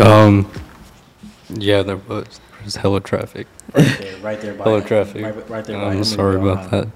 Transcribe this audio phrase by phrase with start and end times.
[0.00, 0.50] Um,
[1.50, 2.40] yeah, there was.
[2.60, 3.46] There was hella traffic.
[3.74, 5.22] Right there, right there by Hella traffic.
[5.24, 6.58] Right, right there by I'm Emily sorry Brown.
[6.58, 6.88] about that.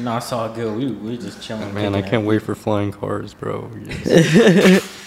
[0.00, 0.76] No, it's all good.
[0.76, 1.74] We we just chilling.
[1.74, 2.26] Man, I can't it.
[2.26, 3.70] wait for flying cars, bro.
[3.84, 4.98] Yes.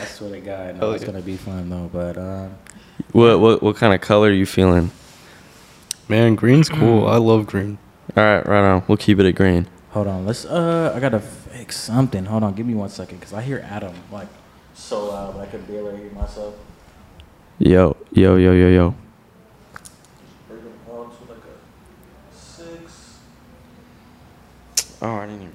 [0.00, 1.10] I swear to God, no, Hell it's yeah.
[1.10, 1.90] gonna be fun though.
[1.92, 2.48] But uh,
[3.12, 4.90] What what what kind of color are you feeling?
[6.08, 7.06] Man, green's cool.
[7.06, 7.78] I love green.
[8.16, 8.84] All right, right on.
[8.88, 9.66] We'll keep it at green.
[9.90, 10.44] hold on, let's.
[10.44, 12.24] Uh, I gotta fix something.
[12.26, 14.28] Hold on, give me one second, cause I hear Adam like
[14.82, 16.54] so loud, but I can barely hear myself.
[17.58, 18.94] Yo yo yo yo yo.
[20.48, 23.18] Bring it up to like a six.
[25.00, 25.52] Oh, I didn't even.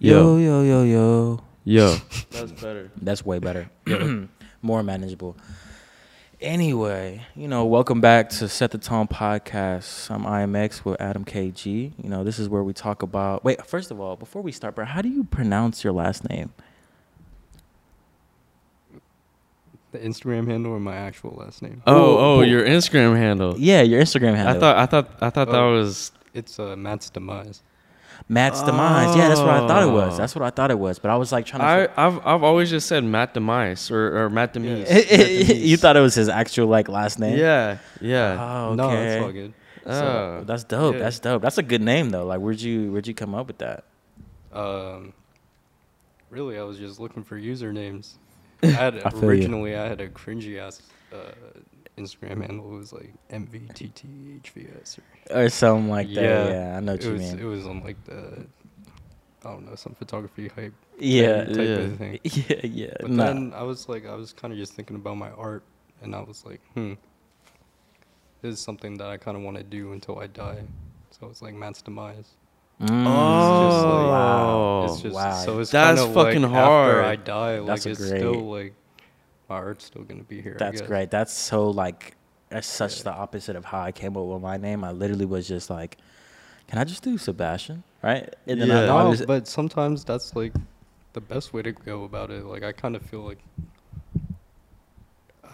[0.00, 1.40] Yo Yo yo yo yo.
[1.64, 1.96] yo.
[2.30, 2.90] That's better.
[3.02, 3.68] That's way better.
[4.62, 5.36] More manageable.
[6.40, 10.08] Anyway, you know, welcome back to Set the Tone podcast.
[10.08, 11.92] I'm IMX with Adam KG.
[12.00, 13.42] You know, this is where we talk about.
[13.42, 16.50] Wait, first of all, before we start, bro, how do you pronounce your last name?
[19.90, 21.82] The Instagram handle or my actual last name?
[21.88, 23.56] Oh Whoa, oh, your Instagram handle.
[23.58, 24.56] Yeah, your Instagram handle.
[24.56, 25.72] I thought I thought I thought that Oh.
[25.72, 27.62] was It's uh, Matt's demise.
[28.28, 29.16] Matt's demise.
[29.16, 30.14] Yeah, that's what I thought it was.
[30.14, 30.16] Oh.
[30.18, 30.98] That's what I thought it was.
[30.98, 32.00] But I was like trying I to.
[32.00, 34.88] I've I've always just said Matt Demise or, or Matt Demise.
[35.50, 37.38] you thought it was his actual like last name?
[37.38, 38.36] Yeah yeah.
[38.38, 38.76] Oh, okay.
[38.76, 39.54] No, it's all good.
[39.84, 40.44] So, Oh.
[40.44, 40.94] that's dope.
[40.94, 41.00] Yeah.
[41.00, 41.42] That's dope.
[41.42, 42.24] That's a good name though.
[42.26, 43.84] Like, where'd you where'd you come up with that?
[44.52, 45.12] Um,
[46.30, 48.14] really, I was just looking for usernames.
[48.62, 49.28] I had I feel you.
[49.28, 51.32] originally I had a cringy ass uh,
[51.98, 52.68] Instagram handle.
[52.68, 54.98] Was like MVTTHVS
[55.30, 56.14] or Or something like that.
[56.22, 57.38] Yeah, Yeah, I know what it you was mean.
[57.40, 58.46] it was on like the
[59.44, 61.62] I don't know some photography hype yeah, type Yeah.
[61.86, 62.20] of thing.
[62.24, 62.94] yeah, yeah.
[63.00, 63.24] But nah.
[63.26, 65.62] then I was like I was kind of just thinking about my art,
[66.02, 66.94] and I was like, hmm,
[68.42, 70.62] this is something that I kind of want to do until I die.
[71.10, 72.30] So it's like Matt's demise.
[72.80, 73.06] Mm.
[73.06, 74.84] Oh, wow.
[74.86, 75.32] It's just wow.
[75.44, 77.04] so it's That's kinda like fucking After hard.
[77.04, 78.74] I die, like That's it's great- still like
[79.48, 80.56] my art's still gonna be here.
[80.58, 81.10] That's great.
[81.10, 82.14] That's so like
[82.50, 83.04] that's such Yeah.
[83.04, 84.84] the opposite of how I came up with my name.
[84.84, 85.98] I literally was just like,
[86.66, 87.82] can I just do Sebastian?
[88.02, 88.34] Right?
[88.46, 88.80] And then Yeah.
[88.80, 90.54] I No, was, but sometimes that's like
[91.12, 92.44] the best way to go about it.
[92.44, 93.38] Like I kind of feel like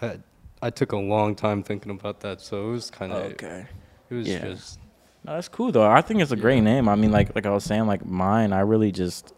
[0.01, 0.19] I
[0.61, 3.65] I took a long time thinking about that, so it was kind of okay.
[4.09, 4.45] it was Yeah.
[4.45, 4.79] just
[5.23, 5.89] No, that's cool though.
[5.89, 6.61] I think it's a great Yeah.
[6.75, 6.89] name.
[6.89, 9.33] I mean, like like I was saying, like mine, I really just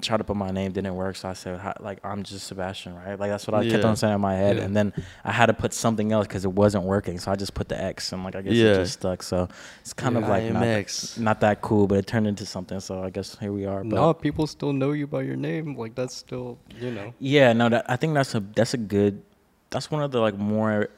[0.00, 3.18] tried to put my name, didn't work, so I said like I'm just Sebastian, right?
[3.18, 4.64] Like that's what I kept on saying in my head, Yeah.
[4.64, 4.92] and then
[5.24, 7.80] I had to put something else because it wasn't working, so I just put the
[7.82, 8.72] X, and like I guess Yeah.
[8.72, 9.22] it just stuck.
[9.22, 9.48] So
[9.80, 12.80] it's kind of like not, not that cool, but it turned into something.
[12.80, 13.82] So I guess here we are.
[13.84, 14.14] But no.
[14.14, 15.76] People still know you by your name.
[15.76, 17.14] Like that's still you know.
[17.18, 19.22] Yeah, no, that, I think that's a that's a good.
[19.70, 20.88] That's one of the like more,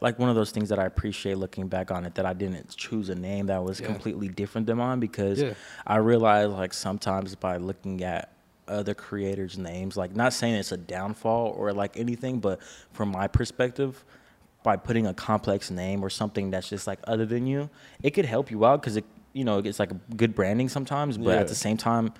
[0.00, 2.14] like one of those things that I appreciate looking back on it.
[2.14, 3.86] That I didn't choose a name that was Yeah.
[3.86, 5.54] completely different than mine because Yeah.
[5.86, 8.30] I realized like sometimes by looking at
[8.68, 12.60] other creators' names, like not saying it's a downfall or like anything, but
[12.92, 14.04] from my perspective,
[14.62, 17.68] by putting a complex name or something that's just like other than you,
[18.02, 21.30] it could help you out because it you know it's like good branding sometimes, but
[21.34, 21.40] Yeah.
[21.40, 22.12] at the same time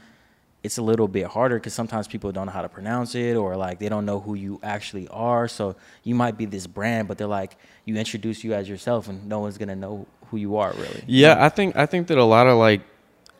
[0.63, 3.55] it's a little bit harder because sometimes people don't know how to pronounce it or
[3.55, 5.47] like they don't know who you actually are.
[5.47, 9.27] So you might be this brand, but they're like you introduce you as yourself, and
[9.29, 11.05] no one's gonna know who you are really.
[11.07, 12.81] Yeah, I think I think that a lot of like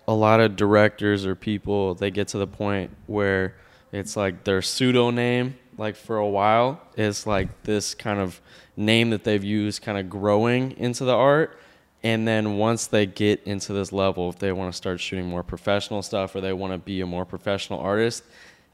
[0.07, 3.55] a lot of directors or people they get to the point where
[3.93, 8.41] it's like their pseudo name like for a while is like this kind of
[8.77, 11.59] name that they've used kind of growing into the art
[12.03, 15.43] and then once they get into this level if they want to start shooting more
[15.43, 18.23] professional stuff or they want to be a more professional artist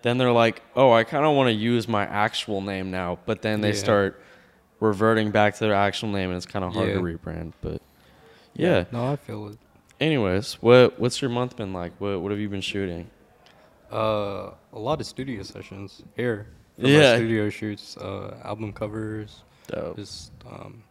[0.02, 3.40] then they're like oh i kind of want to use my actual name now but
[3.42, 3.74] then they Yeah.
[3.74, 4.22] start
[4.80, 7.80] reverting back to their actual name and it's kind of hard to rebrand but
[8.54, 8.84] yeah.
[8.90, 9.58] No, I feel it.
[10.00, 11.92] Anyways, what what's your month been like?
[11.98, 13.10] What what have you been shooting?
[13.92, 16.46] Uh, a lot of studio sessions here.
[16.78, 17.12] Yeah.
[17.12, 19.96] My studio shoots, uh, album covers, Dope.
[19.96, 20.82] just um,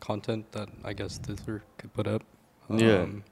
[0.00, 2.22] content that I guess Thizzler could put up.
[2.68, 3.02] Yeah.
[3.02, 3.22] Um,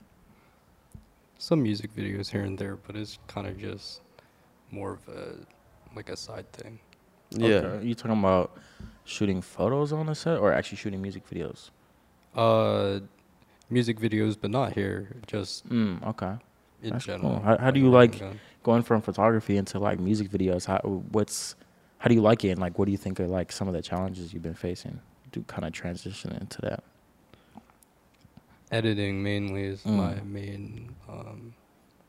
[1.38, 4.02] some music videos here and there, but it's kind of just
[4.70, 5.34] more of a
[5.96, 6.78] like a side thing.
[7.30, 7.56] Yeah.
[7.56, 7.86] Okay.
[7.86, 8.56] You talking about
[9.04, 11.70] shooting photos on the set or actually shooting music videos?
[12.36, 13.00] Uh,
[13.70, 15.08] music videos, but not here.
[15.26, 16.36] Just Mm, okay.
[16.82, 17.32] in That's general.
[17.36, 17.40] cool.
[17.40, 18.38] How- how do you like- done.
[18.62, 20.78] Going from photography into like music videos, how
[21.12, 21.54] what's
[21.98, 23.74] how do you like it and like what do you think are like some of
[23.74, 25.00] the challenges you've been facing
[25.32, 26.82] to kind of transition into that?
[28.72, 29.96] editing mainly is Mm.
[29.96, 31.54] my main um,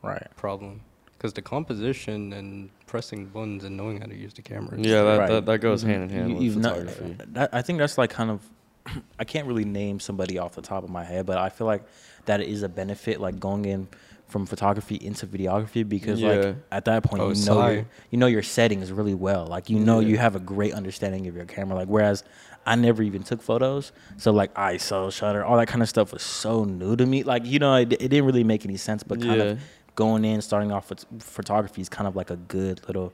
[0.02, 0.26] Right.
[0.36, 0.80] problem
[1.12, 4.76] because the composition and pressing buttons and knowing how to use the camera.
[4.78, 5.28] Yeah, that, Right.
[5.28, 7.16] that, that goes You've- hand in hand you- with you've not- photography.
[7.32, 8.40] that, I think that's like kind of
[9.18, 11.82] I can't really name somebody off the top of my head, but I feel like
[12.26, 13.20] that is a benefit.
[13.20, 13.88] Like going in
[14.28, 16.28] from photography into videography because Yeah.
[16.28, 19.46] like at that point Oh, you know your, you know your settings really well.
[19.46, 20.08] Like you know Yeah.
[20.08, 21.76] you have a great understanding of your camera.
[21.76, 22.24] Like whereas
[22.68, 26.22] I never even took photos, so like ISO, shutter, all that kind of stuff was
[26.22, 27.22] so new to me.
[27.22, 29.46] Like you know it, it didn't really make any sense, but kind Yeah.
[29.52, 29.60] of
[29.94, 33.12] going in, starting off with photography is kind of like a good little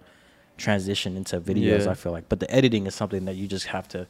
[0.57, 1.87] transition into videos.
[1.87, 4.07] I feel like, but the editing is something that you just have to.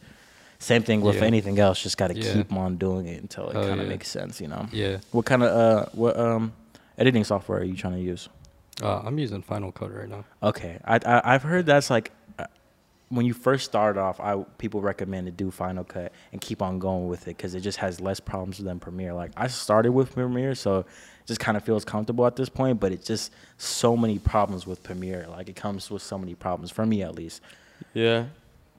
[0.63, 1.25] Same thing with Yeah.
[1.25, 1.83] anything else.
[1.83, 2.33] Just got to Yeah.
[2.35, 4.41] keep on doing it until it Oh, kind of makes sense.
[4.41, 4.69] You know.
[4.73, 4.99] Yeah.
[5.11, 6.53] What kind of uh what um
[6.99, 8.29] editing software are you trying to use?
[8.83, 10.25] Uh, I'm using Final Cut right now.
[10.43, 12.47] Okay, I, I I've heard that's like uh,
[13.11, 16.79] when you first start off, I people recommend to do Final Cut and keep on
[16.79, 19.13] going with it because it just has less problems than Premiere.
[19.15, 20.87] Like I started with Premiere, so it
[21.27, 22.79] just kind of feels comfortable at this point.
[22.81, 25.27] But it's just so many problems with Premiere.
[25.29, 27.43] Like it comes with so many problems for me at least.
[27.95, 28.27] Yeah.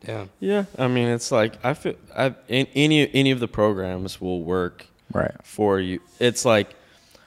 [0.08, 0.26] Yeah.
[0.40, 0.66] Yeah.
[0.78, 4.86] I mean, it's like I feel I in, any any of the programs will work
[5.14, 5.32] Right.
[5.44, 6.00] for you.
[6.20, 6.70] It's like,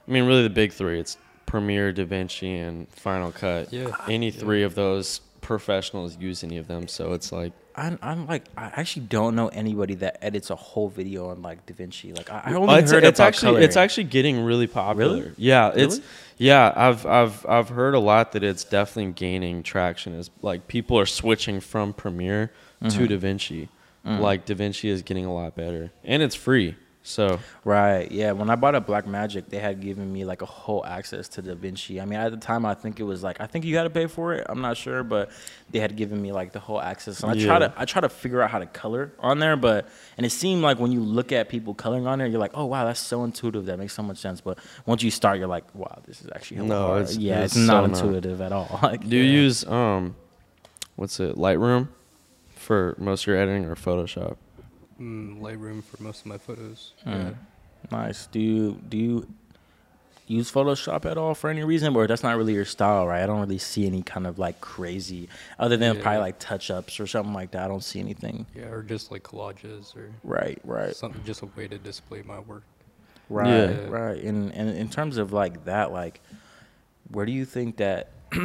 [0.07, 0.99] I mean, really the big three.
[0.99, 3.73] It's Premiere, DaVinci, and Final Cut.
[3.73, 3.93] Yeah.
[4.09, 4.41] Any Yeah.
[4.41, 8.65] three of those professionals use any of them, so it's like I'm, I'm like I
[8.75, 12.17] actually don't know anybody that edits a whole video on like DaVinci.
[12.17, 15.17] Like I, I only Well, it's, heard it's about actually it's actually getting really popular.
[15.17, 15.33] Really?
[15.37, 16.07] Yeah, it's Really?
[16.39, 16.73] yeah.
[16.75, 20.15] I've I've I've heard a lot that it's definitely gaining traction.
[20.15, 22.51] Is like people are switching from Premiere
[22.83, 22.91] Mhm.
[23.09, 23.69] to DaVinci.
[24.07, 24.21] Mm.
[24.21, 26.77] Like DaVinci is getting a lot better, and it's free.
[27.03, 28.11] So Right.
[28.11, 28.33] Yeah.
[28.33, 32.03] When I bought a Blackmagic, they had given me like a whole access to DaVinci.
[32.03, 33.91] I mean, at the time, I think it was like I think you had to
[33.91, 34.45] pay for it.
[34.49, 35.31] I'm not sure, but
[35.71, 37.23] they had given me like the whole access.
[37.23, 39.89] And I try to I try to figure out how to color on there, but
[40.17, 42.65] and it seemed like when you look at people coloring on there, you're like, oh
[42.67, 43.67] wow, that's so intuitive.
[43.67, 44.41] That makes so much sense.
[44.41, 47.03] But once you start, you're like, wow, this is actually No, hard.
[47.03, 48.05] it's- yeah, it's it's, not so not.
[48.05, 48.81] intuitive at all.
[48.83, 49.41] like, do you yeah.
[49.43, 50.17] use um,
[50.97, 51.87] what's it Lightroom
[52.67, 54.37] for most of your editing or Photoshop?
[55.01, 56.93] Mm, Lightroom for most of my photos.
[57.07, 57.35] Mm.
[57.93, 58.27] Nice.
[58.27, 59.27] Do you do you
[60.27, 63.23] use Photoshop at all for any reason, or that's not really your style, right?
[63.23, 65.29] I don't really see any kind of like crazy,
[65.59, 66.03] other than Yeah.
[66.03, 67.63] probably like touch ups or something like that.
[67.65, 68.47] I don't see anything.
[68.55, 68.63] Yeah.
[68.63, 72.41] yeah, or just like collages or Right, right, something, just a way to display my
[72.41, 72.65] work.
[73.29, 73.87] right, Yeah.
[73.89, 74.21] right.
[74.21, 76.21] And and in terms of like that, like,
[77.13, 78.09] where do you think that?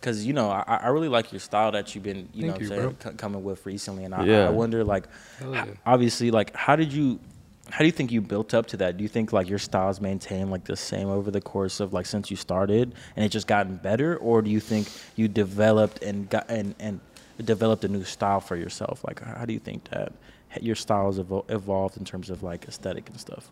[0.00, 2.60] Because you know, I, I really like your style that you've been, you Thank know,
[2.60, 4.46] you, saying, c- coming with recently, and I, Yeah.
[4.46, 5.04] I wonder like,
[5.38, 5.74] Hell h- yeah.
[5.84, 7.20] obviously, like, how did you?
[7.68, 8.96] How do you think you built up to that?
[8.96, 12.04] Do you think like your styles maintained like the same over the course of like
[12.06, 16.28] since you started, and it just gotten better, or do you think you developed and
[16.28, 16.98] got and and
[17.44, 19.04] developed a new style for yourself?
[19.06, 20.12] Like, how do you think that
[20.60, 23.48] your styles evol- evolved in terms of like aesthetic and stuff?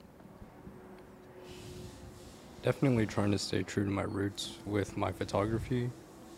[2.62, 5.90] Definitely trying to stay true to my roots with my photography.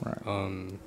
[0.05, 0.27] Right.
[0.27, 0.79] Um,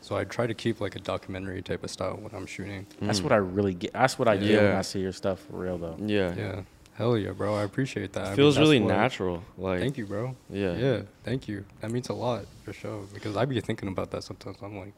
[0.00, 2.86] so I try to keep like a documentary type of style when I'm shooting.
[3.00, 3.92] That's what I really get.
[3.92, 5.96] That's what I get when I see your stuff for real, though.
[5.98, 6.60] Yeah, Yeah.
[6.94, 7.54] Hell yeah, bro.
[7.54, 8.24] I appreciate that.
[8.24, 9.42] I mean, feels that's really what- natural.
[9.58, 10.34] Like Thank you, bro.
[10.48, 10.76] Yeah.
[10.76, 11.02] Yeah.
[11.24, 11.66] Thank you.
[11.80, 13.02] That means a lot for sure.
[13.12, 14.56] Because I be thinking about that sometimes.
[14.62, 14.94] I'm like,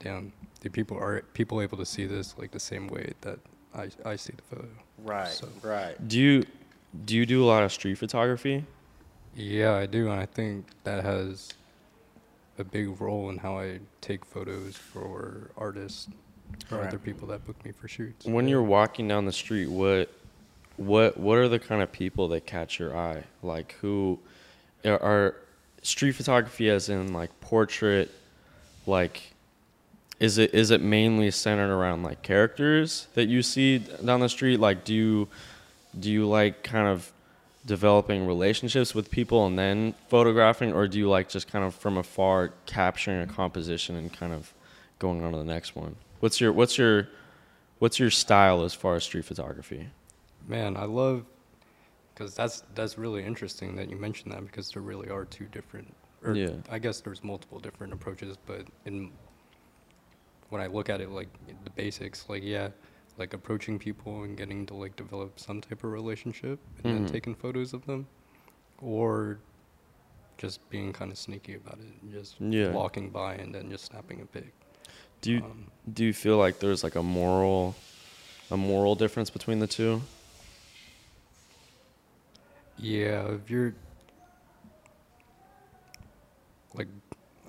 [0.00, 3.38] damn, do people are people able to see this like the same way that
[3.74, 4.68] I I see the photo?
[4.98, 5.28] Right.
[5.28, 5.96] So- Right.
[6.06, 6.44] Do you
[7.06, 8.64] do you do a lot of street photography?
[9.34, 11.54] Yeah, I do, and I think that has
[12.58, 16.08] a big role in how I take photos for artists
[16.70, 16.88] or Right.
[16.88, 18.26] other people that book me for shoots.
[18.26, 20.10] When you're walking down the street, what
[20.76, 23.24] what what are the kind of people that catch your eye?
[23.42, 24.18] Like who
[24.84, 25.34] are, are
[25.82, 28.10] street photography as in like portrait
[28.86, 29.34] like
[30.20, 34.58] is it is it mainly centered around like characters that you see down the street
[34.58, 35.28] like do you
[35.98, 37.12] do you like kind of
[37.66, 41.96] developing relationships with people and then photographing or do you like just kind of from
[41.96, 44.52] afar capturing a composition and kind of
[44.98, 47.08] going on to the next one what's your what's your
[47.78, 49.88] what's your style as far as street photography
[50.46, 51.24] Man, I love
[52.14, 55.92] because that's that's really interesting that you mentioned that because there really are two different.
[56.22, 56.50] Or Yeah.
[56.70, 59.10] I guess there's multiple different approaches, but in
[60.50, 61.28] when I look at it like
[61.64, 62.68] the basics, like yeah,
[63.16, 66.96] like approaching people and getting to like develop some type of relationship and Mhm.
[66.96, 68.06] then taking photos of them,
[68.78, 69.38] or
[70.36, 72.72] just being kind of sneaky about it and just Yeah.
[72.72, 74.52] walking by and then just snapping a pic.
[75.20, 77.74] do you Um, do you feel like there's like a moral
[78.50, 80.02] a moral difference between the two
[82.76, 83.74] Yeah, if you're
[86.74, 86.88] like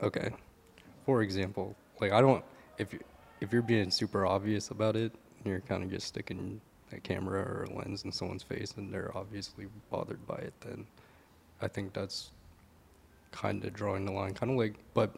[0.02, 0.30] okay.
[1.06, 2.44] For example, like I don't
[2.78, 3.00] if you
[3.42, 5.14] if you're being super obvious about it,
[5.46, 6.60] you're kind of just sticking
[6.92, 10.86] a camera or a lens in someone's face and they're obviously bothered by it, then
[11.62, 12.32] I think that's
[13.32, 14.34] kind of drawing the line.
[14.34, 15.16] Kind of like, but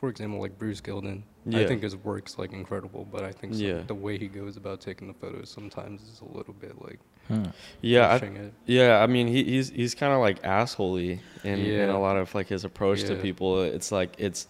[0.00, 3.82] for example, like Bruce Gilden, I think his work's like incredible, but I think Yeah.
[3.86, 7.46] the way he goes about taking the photos sometimes is a little bit like Hmm.
[7.80, 9.02] Yeah, I, yeah.
[9.02, 12.46] I mean, he, he's he's kind of like assholey in, in a lot of like
[12.46, 13.62] his approach to people.
[13.62, 14.46] It's like it's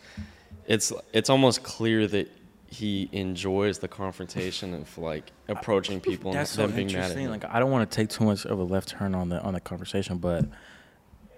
[0.67, 2.31] it's it's almost clear that
[2.69, 7.31] he enjoys the confrontation of like approaching people and so them being mad at him.
[7.31, 9.55] Like I don't want to take too much of a left turn on the on
[9.55, 10.45] the conversation, but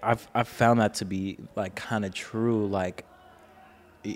[0.01, 2.67] I've I've found that to be like kind of true.
[2.67, 3.05] Like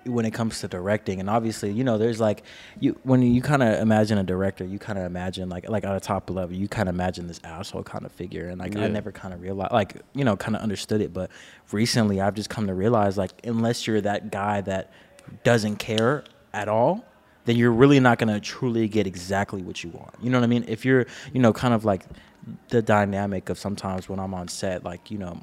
[0.06, 2.44] when it comes to directing, and obviously, you know, there's like
[2.80, 5.96] you when you kind of imagine a director, you kind of imagine like like at
[5.96, 8.88] a top level, you kind of imagine this asshole kind of figure, and like I
[8.88, 11.30] never kind of realized like you know kind of understood it, but
[11.72, 14.92] recently I've just come to realize like unless you're that guy that
[15.44, 16.24] doesn't care
[16.54, 17.04] at all
[17.46, 20.14] then you're really not to truly get exactly what you want.
[20.22, 20.66] You know what I mean?
[20.68, 22.06] If you're, you know, kind of like
[22.70, 25.42] the dynamic of sometimes when I'm on set, like, you know,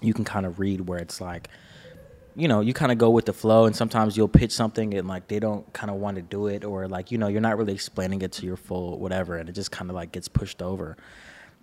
[0.00, 1.48] you can kind of read where it's like,
[2.36, 5.08] you know, you kind of go with the flow, and sometimes you'll pitch something and
[5.08, 7.58] like they don't kind of want to do it, or like, you know, you're not
[7.58, 10.62] really explaining it to your full whatever, and it just kind of like gets pushed
[10.62, 10.96] over.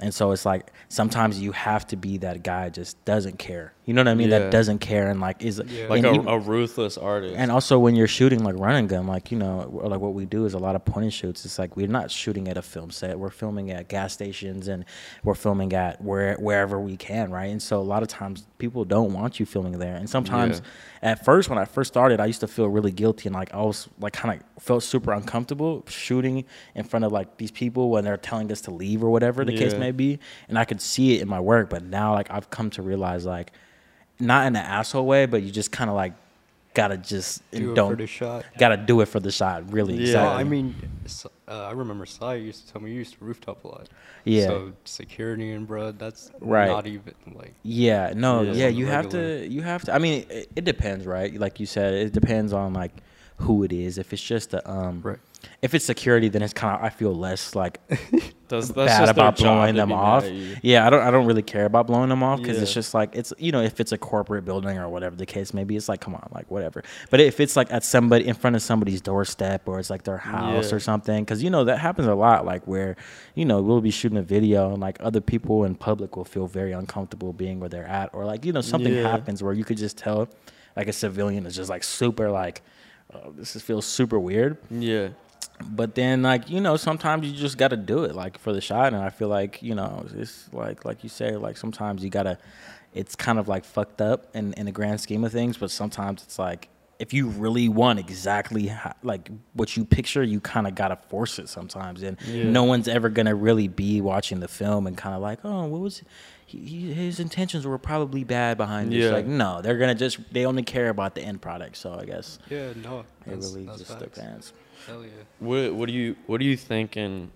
[0.02, 3.72] And so it's like sometimes you have to be that guy just doesn't care.
[3.86, 4.30] You know what I mean?
[4.30, 4.40] Yeah.
[4.40, 5.88] That doesn't care and like is Yeah.
[5.88, 7.36] like a, even- a ruthless artist.
[7.38, 10.26] and also, when you're shooting like run and gun, like you know, like what we
[10.26, 11.46] do is a lot of point and shoots.
[11.46, 13.18] It's like we're not shooting at a film set.
[13.18, 14.84] We're filming at gas stations and
[15.24, 17.50] we're filming at where wherever we can, right?
[17.52, 19.96] And so a lot of times people don't want you filming there.
[19.96, 20.62] And sometimes,
[21.06, 23.62] at first, when I first started, I used to feel really guilty and like I
[23.62, 28.04] was like kind of felt super uncomfortable shooting in front of like these people when
[28.04, 30.18] they're telling us to leave or whatever the case may be.
[30.50, 33.24] And I could see it in my work, but now like I've come to realize
[33.24, 33.52] like
[34.20, 36.14] not in an asshole way, but you just kind of like
[36.76, 38.46] gotta just do don't for the shot.
[38.60, 39.72] gotta do it for the shot.
[39.74, 40.02] Really, Yeah.
[40.02, 40.42] Exactly.
[40.42, 40.76] I mean,
[41.48, 43.90] uh, I remember Sai used to tell me you used to rooftop a lot.
[44.24, 44.48] Yeah.
[44.48, 46.68] So security and bro, that's Right.
[46.68, 47.54] not even like.
[47.64, 48.52] yeah, no, Yeah.
[48.54, 49.96] yeah, you have to, you have to.
[49.96, 51.34] I mean, it, it depends, right?
[51.40, 52.92] Like you said, it depends on like
[53.38, 53.98] who it is.
[53.98, 55.18] If it's just a, um, Right.
[55.62, 57.80] If it's security, then it's kind of I feel less like
[58.48, 60.24] That's, that's bad just about blowing them off.
[60.62, 63.16] Yeah, I don't I don't really care about blowing them off because it's just like
[63.16, 66.00] it's you know if it's a corporate building or whatever the case maybe it's like
[66.00, 66.84] come on, like whatever.
[67.10, 70.20] But if it's like at somebody in front of somebody's doorstep or it's like their
[70.20, 70.76] house Yeah.
[70.76, 72.96] or something, because you know that happens a lot, like where
[73.34, 76.46] you know we'll be shooting a video and like other people in public will feel
[76.46, 79.10] very uncomfortable being where they're at, or like you know something Yeah.
[79.10, 80.30] happens where you could just tell
[80.78, 82.62] like a civilian is just like super like.
[83.14, 85.10] Oh, this is, feels super weird Yeah.
[85.64, 88.62] But then like you know sometimes you just got to do it like for the
[88.62, 92.10] shot and i feel like you know it's like like you say like sometimes you
[92.10, 92.38] gotta
[92.94, 96.24] it's kind of like fucked up in, in the grand scheme of things but sometimes
[96.24, 100.76] it's like if you really want exactly how, like what you picture you kind of
[100.76, 102.50] gotta force it sometimes and Yeah.
[102.50, 105.82] no one's ever gonna really be watching the film and kind of like oh what
[105.82, 106.04] was
[106.46, 109.12] he, he, his intentions were probably bad behind this Yeah.
[109.12, 112.40] like no they're gonna just they only care about the end product so i guess
[112.50, 113.06] Yeah, no.
[113.26, 114.54] it really just depends
[114.88, 115.10] Hell yeah.
[115.40, 117.32] What what do you what do you think in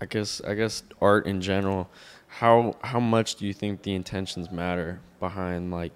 [0.00, 1.88] I guess I guess art in general,
[2.28, 5.92] how how much do you think the intentions matter behind like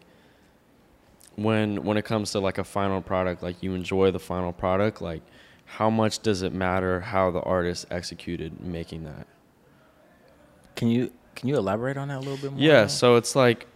[1.37, 5.01] when when it comes to like a final product, like you enjoy the final product,
[5.03, 5.23] like
[5.67, 9.27] how much does it matter how the artist executed making that?
[10.77, 12.61] Can you can you elaborate on that a little bit more?
[12.61, 13.67] Yeah, so it's like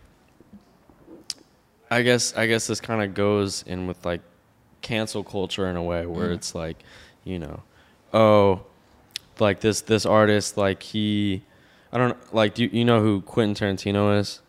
[1.91, 4.21] I guess I guess this kind of goes in with like
[4.81, 6.35] cancel culture in a way where Mm.
[6.37, 6.79] it's like,
[7.25, 7.63] you know,
[8.13, 8.63] oh,
[9.39, 11.43] like this this artist like he
[11.93, 14.41] I don't like do you, you know who Quentin Tarantino is?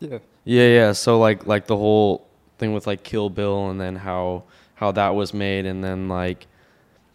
[0.00, 0.18] Yeah.
[0.44, 0.92] Yeah, yeah.
[0.92, 2.26] So like like the whole
[2.58, 4.44] thing with like Kill Bill and then how
[4.74, 6.46] how that was made and then like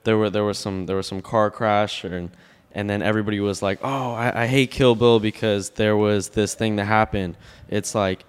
[0.04, 2.32] there were there was some there was some car crash and
[2.72, 6.56] and then everybody was like, "Oh, I, I hate Kill Bill because there was this
[6.56, 7.38] thing that happened."
[7.70, 8.26] It's like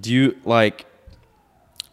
[0.00, 0.86] do you like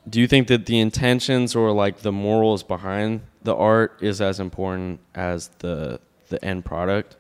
[0.10, 4.40] do you think that the intentions or like the morals behind the art is as
[4.40, 6.00] important as the
[6.30, 7.16] the end product?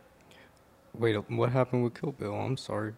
[0.93, 2.33] Wait, what happened with Kill Bill?
[2.33, 2.93] I'm sorry.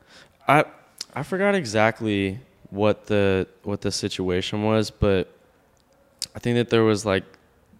[0.47, 0.65] I
[1.13, 5.33] I forgot exactly what the what the situation was, but
[6.35, 7.23] I think that there was like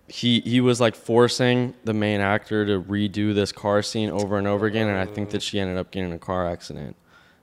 [0.08, 4.48] he he was like forcing the main actor to redo this car scene over and
[4.48, 6.96] over again, and I think that she ended up getting a car accident,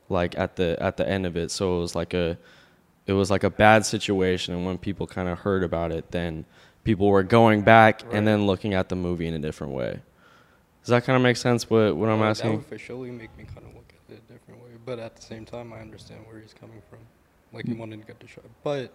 [0.09, 1.51] like at the at the end of it.
[1.51, 2.37] So it was like a
[3.09, 6.45] it was like a bad situation, and when people kind of heard about it, then
[6.85, 8.15] people were going back Right.
[8.15, 10.01] and then looking at the movie in a different way.
[10.83, 11.69] Does that kind of make sense?
[11.69, 12.57] What what I'm Uh, That asking?
[12.57, 14.71] would for surely make me kind of look at it a different way.
[14.85, 17.01] But at the same time, I understand where he's coming from.
[17.53, 18.45] Like, he wanted to get the shot.
[18.63, 18.93] But,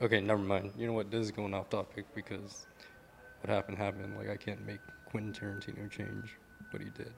[0.00, 0.72] okay, never mind.
[0.78, 1.10] You know what?
[1.10, 2.66] This is going off topic because
[3.40, 4.16] what happened happened.
[4.16, 6.36] Like, I can't make Quentin Tarantino change
[6.70, 7.12] what he did.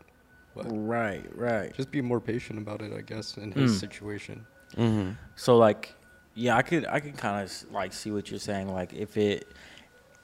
[0.54, 1.74] But Right, right.
[1.74, 3.80] just be more patient about it, I guess, in his Mm.
[3.80, 4.46] situation.
[4.76, 5.10] Mm-hmm.
[5.36, 5.94] So like,
[6.34, 8.72] yeah, I could I could kind of like see what you're saying.
[8.72, 9.48] Like if it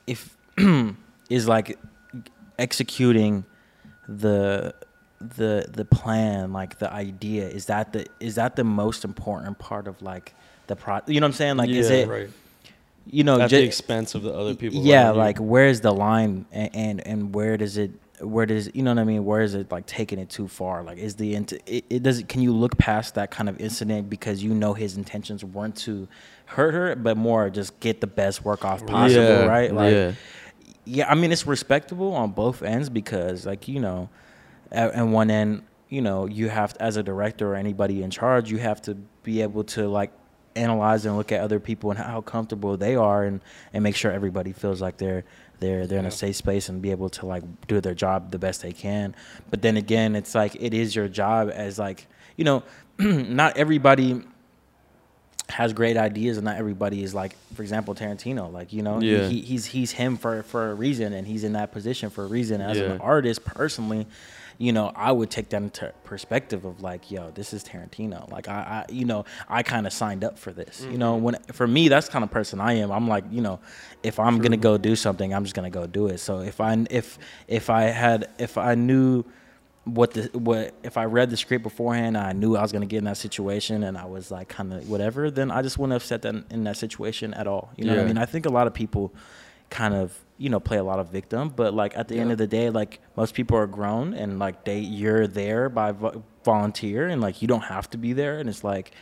[0.07, 0.37] if
[1.31, 1.79] is like
[2.59, 3.45] executing
[4.09, 4.75] the
[5.21, 9.87] the the plan like the idea is that the is that the most important part
[9.87, 10.35] of like
[10.67, 11.97] the pro you know what i'm saying like is Yeah.
[11.97, 12.31] it right.
[13.07, 14.81] you know at ju- the expense of the other people.
[14.83, 15.21] yeah around you.
[15.21, 17.91] like where's the line and, and and where does it
[18.21, 19.25] where does you know what i mean?
[19.25, 20.83] Where is it like taking it too far?
[20.83, 24.11] Like is the int- it, it does can you look past that kind of incident
[24.11, 26.07] because you know his intentions weren't to
[26.47, 30.13] hurt her but more just get the best work off possible Yeah, right like yeah.
[30.85, 34.09] yeah, I mean it's respectable on both ends because like you know,
[34.73, 38.51] at, at one end, you know, you have as a director or anybody in charge,
[38.51, 40.13] you have to be able to like
[40.57, 43.41] analyze and look at other people and how comfortable they are and
[43.73, 45.25] and make sure everybody feels like they're
[45.61, 48.39] they're they're in a safe space and be able to like do their job the
[48.39, 49.15] best they can.
[49.51, 52.63] But then again, it's like it is your job as like, you know,
[52.99, 54.23] not everybody
[55.49, 59.27] has great ideas and not everybody is like for example Tarantino like you know Yeah.
[59.27, 62.29] he, he's he's him for for a reason and he's in that position for a
[62.29, 62.85] reason as Yeah.
[62.93, 64.07] an artist personally
[64.61, 68.47] you know I would take that into perspective of like yo this is Tarantino like
[68.47, 71.25] I, I you know I kind of signed up for this you know mm-hmm.
[71.25, 73.59] when for me that's kind of person I am I'm like you know
[74.03, 76.77] if I'm gonna go do something I'm just gonna go do it so if I
[76.91, 79.25] if if I had if I knew
[79.85, 82.99] what the what if I read the script beforehand, I knew I was gonna get
[82.99, 85.31] in that situation, and I was like kind of whatever.
[85.31, 87.71] Then I just wouldn't have set that in, in that situation at all.
[87.77, 88.19] You know what I mean?
[88.19, 89.15] I think a lot of people
[89.71, 92.39] kind of you know play a lot of victim, but like at the end of
[92.39, 97.07] the day, like most people are grown and like they you're there by vo- volunteer,
[97.09, 98.93] and like you don't have to be there, and it's like.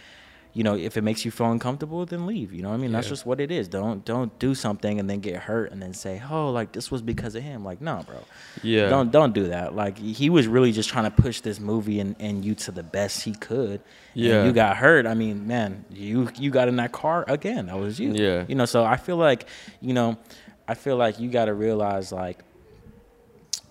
[0.55, 2.53] You know, if it makes you feel uncomfortable, then leave.
[2.53, 2.91] You know what I mean?
[2.91, 3.69] That's just what it is.
[3.69, 7.01] Don't don't do something and then get hurt and then say, "Oh, like this was
[7.01, 8.17] because of him." Like, no, bro.
[8.63, 8.89] Yeah.
[8.89, 9.77] Don't don't do that.
[9.77, 12.83] Like he was really just trying to push this movie and, and you to the
[12.83, 13.81] best he could.
[14.15, 14.45] And Yeah.
[14.47, 15.07] you got hurt.
[15.07, 17.67] I mean, man, you you got in that car again.
[17.67, 18.13] That was you.
[18.15, 18.45] Yeah.
[18.49, 19.47] You know, so I feel like,
[19.81, 20.17] you know,
[20.69, 22.45] I feel like you gotta realize like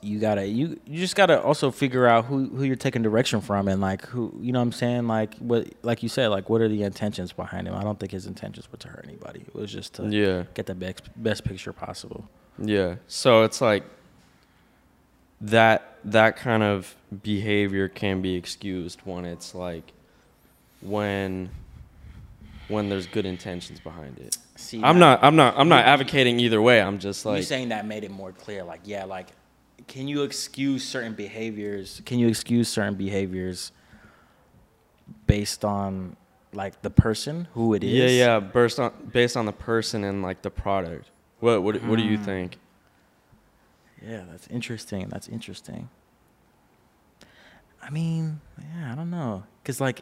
[0.01, 3.67] you gotta you you just gotta also figure out who who you're taking direction from
[3.67, 6.61] and like who you know what I'm saying like what like you said like what
[6.61, 9.55] are the intentions behind him I don't think his intentions were to hurt anybody it
[9.55, 10.43] was just to Yeah.
[10.53, 12.27] get the best best picture possible
[12.59, 12.95] Yeah.
[13.07, 13.83] So it's like
[15.41, 19.93] that that kind of behavior can be excused when it's like
[20.81, 21.49] when
[22.67, 24.37] when there's good intentions behind it.
[24.57, 26.81] See, I'm now- not I'm not I'm not advocating either way.
[26.81, 29.27] I'm just like you saying that made it more clear like yeah like
[29.87, 33.71] can you excuse certain behaviors can you excuse certain behaviors
[35.27, 36.17] based on
[36.53, 40.21] like the person who it is Yeah, yeah, based on based on the person and
[40.23, 41.09] like the product.
[41.39, 42.25] What what what do you Mm.
[42.25, 42.57] think?
[44.05, 45.89] yeah that's interesting that's interesting
[47.81, 50.01] i mean yeah i don't know because like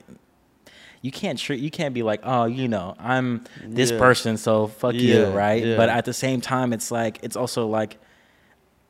[1.06, 4.00] you can't treat you can't be like oh you know i'm this Yeah.
[4.00, 5.78] person so fuck you right yeah.
[5.78, 7.98] but at the same time it's like it's also like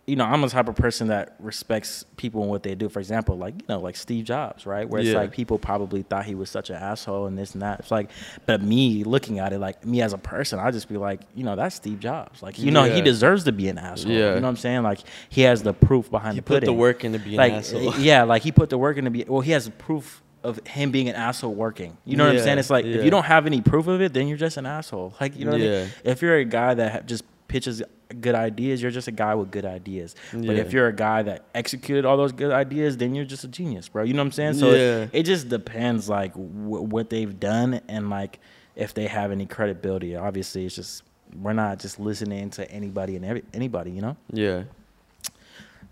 [0.07, 2.99] you know i'm the type of person that respects people and what they do for
[2.99, 5.17] example like you know like steve jobs right where it's Yeah.
[5.17, 8.11] like people probably thought he was such an asshole and this and that it's like
[8.45, 11.43] but me looking at it like me as a person i just be like you
[11.43, 14.17] know that's steve jobs like you know he deserves to be an asshole Yeah.
[14.17, 14.99] you know what i'm saying like
[15.29, 17.53] he has the proof behind He the put the work in to be an like
[17.53, 17.95] asshole.
[17.97, 20.91] yeah like he put the work in to be well he has proof of him
[20.91, 21.97] being an asshole working.
[22.05, 22.57] You know what i'm saying?
[22.59, 25.13] It's like if you don't have any proof of it then you're just an asshole.
[25.19, 25.89] Like you know what i mean?
[26.03, 27.81] If you're a guy that ha- just pitches
[28.21, 30.15] good ideas you're just a guy with good ideas.
[30.31, 33.47] But if you're a guy that executed all those good ideas then you're just a
[33.47, 34.03] genius bro.
[34.03, 34.53] You know what i'm saying?
[34.55, 35.03] So Yeah.
[35.03, 38.39] it, it just depends like wh- what they've done and like
[38.75, 40.15] if they have any credibility.
[40.15, 41.03] Obviously it's just
[41.41, 44.15] we're not just listening to anybody and every, anybody you know?
[44.31, 44.63] Yeah.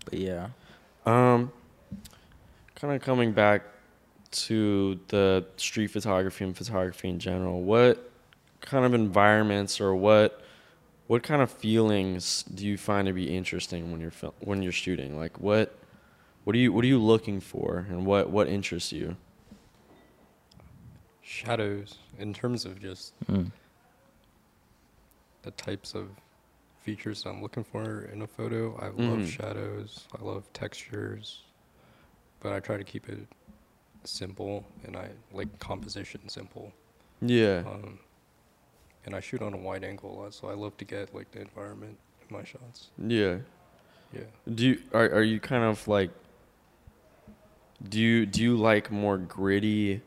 [0.04, 0.48] but yeah.
[1.06, 1.52] Um,
[2.76, 3.62] kind of coming back
[4.34, 7.62] to the street photography and photography in general.
[7.62, 8.10] What
[8.60, 10.40] kind of environments or what
[11.06, 14.72] what kind of feelings do you find to be interesting when you're fil- when you're
[14.72, 15.16] shooting?
[15.18, 15.76] Like what
[16.44, 19.16] what are you what are you looking for and what what interests you?
[21.22, 23.50] Shadows, in terms of just Mm.
[25.42, 26.08] the types of
[26.82, 29.26] features I'm looking for in a photo, I love Mhm.
[29.26, 31.42] shadows, I love textures,
[32.40, 33.26] but I try to keep it
[34.06, 36.72] simple and I like composition simple.
[37.22, 37.62] Yeah.
[37.66, 37.98] Um,
[39.06, 41.30] and I shoot on a wide angle a lot, so I love to get like
[41.32, 42.88] the environment in my shots.
[42.98, 43.38] Yeah.
[44.12, 44.22] Yeah.
[44.54, 46.10] Do you are are you kind of like
[47.88, 50.00] do you do you like more gritty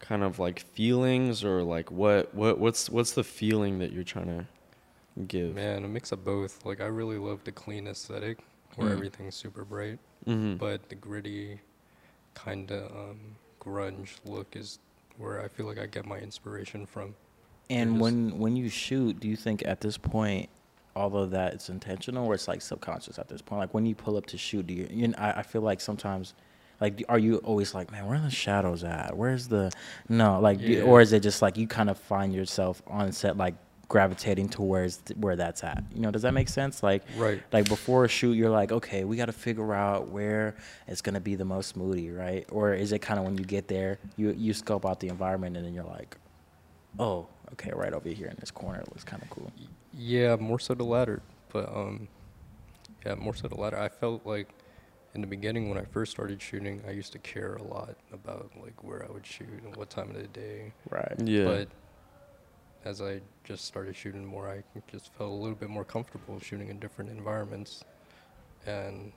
[0.00, 4.26] kind of like feelings or like what what what's what's the feeling that you're trying
[4.26, 4.46] to
[5.26, 5.54] give?
[5.54, 6.64] Man, a mix of both.
[6.66, 8.38] Like I really love the clean aesthetic
[8.76, 8.92] where Mm.
[8.92, 10.58] everything's super bright, Mhm.
[10.58, 11.60] but the gritty
[12.36, 13.18] kind of um,
[13.60, 14.78] grunge look is
[15.18, 17.14] where I feel like I get my inspiration from.
[17.68, 20.48] And just- when when you shoot, do you think at this point,
[20.94, 23.60] all of that it's intentional or it's like subconscious at this point?
[23.60, 24.86] Like when you pull up to shoot, do you?
[24.90, 26.34] you know, I, I feel like sometimes.
[26.78, 29.16] Like, are you always like, man, where are the shadows at?
[29.16, 29.72] Where's the,
[30.10, 30.82] no, like, Yeah.
[30.82, 33.54] or is it just like you kind of find yourself on set, like
[33.88, 35.84] gravitating towards th- where that's at?
[35.94, 36.82] You know, does that make sense?
[36.82, 37.40] Like, Right.
[37.52, 40.56] like before a shoot, you're like, okay, we got to figure out where
[40.88, 42.44] it's gonna be the most moody, right?
[42.50, 45.56] Or is it kind of when you get there, you you scope out the environment
[45.56, 46.16] and then you're like,
[46.98, 49.52] oh, okay, right over here in this corner it looks kind of cool.
[49.92, 51.22] Yeah, more so the latter.
[51.52, 52.08] But um,
[53.04, 53.78] yeah, more so the latter.
[53.78, 54.48] I felt like
[55.14, 58.50] in the beginning when I first started shooting, I used to care a lot about
[58.62, 60.72] like where I would shoot and what time of the day.
[60.90, 61.14] Right.
[61.24, 61.44] Yeah.
[61.44, 61.68] But
[62.86, 66.68] as I just started shooting more, I just felt a little bit more comfortable shooting
[66.68, 67.82] in different environments.
[68.64, 69.12] And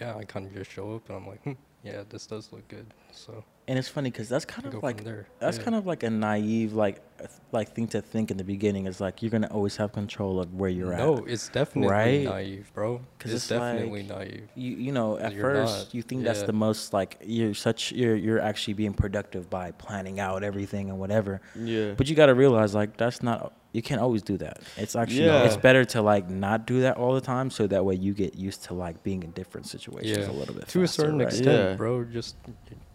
[0.00, 1.52] yeah, I kind of just show up and I'm like, hmm,
[1.84, 2.86] yeah, this does look good.
[3.12, 5.28] So And it's funny because that's kind of like there.
[5.38, 5.62] that's Yeah.
[5.62, 8.86] kind of like a naive like uh, like thing to think in the beginning.
[8.86, 11.20] Is like you're gonna always have control of where you're no, at.
[11.20, 12.24] No, it's definitely Right?
[12.24, 13.00] naive, bro.
[13.20, 14.48] 'Cause it's, it's definitely like- naive.
[14.56, 15.94] You you know at first not.
[15.94, 20.18] you think that's the most like you're such you're you're actually being productive by planning
[20.18, 21.40] out everything and whatever.
[21.54, 21.92] yeah.
[21.96, 24.58] But you got to realize like that's not you can't always do that.
[24.76, 25.44] It's actually Yeah.
[25.46, 28.34] it's better to like not do that all the time so that way you get
[28.34, 30.28] used to like being in different situations Yeah.
[30.28, 31.28] a little bit to a certain right?
[31.28, 31.76] extent, Yeah.
[31.76, 32.02] bro.
[32.02, 32.34] Just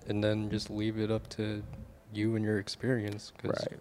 [0.07, 1.63] and then just leave it up to
[2.13, 3.79] you and your experience, because Right.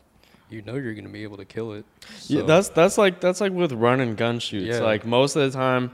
[0.50, 1.84] you know you're gonna be able to kill it.
[2.26, 4.66] Yeah, that's that's like that's like with run and gun shoots.
[4.66, 4.80] Yeah.
[4.80, 5.90] Like most of the time,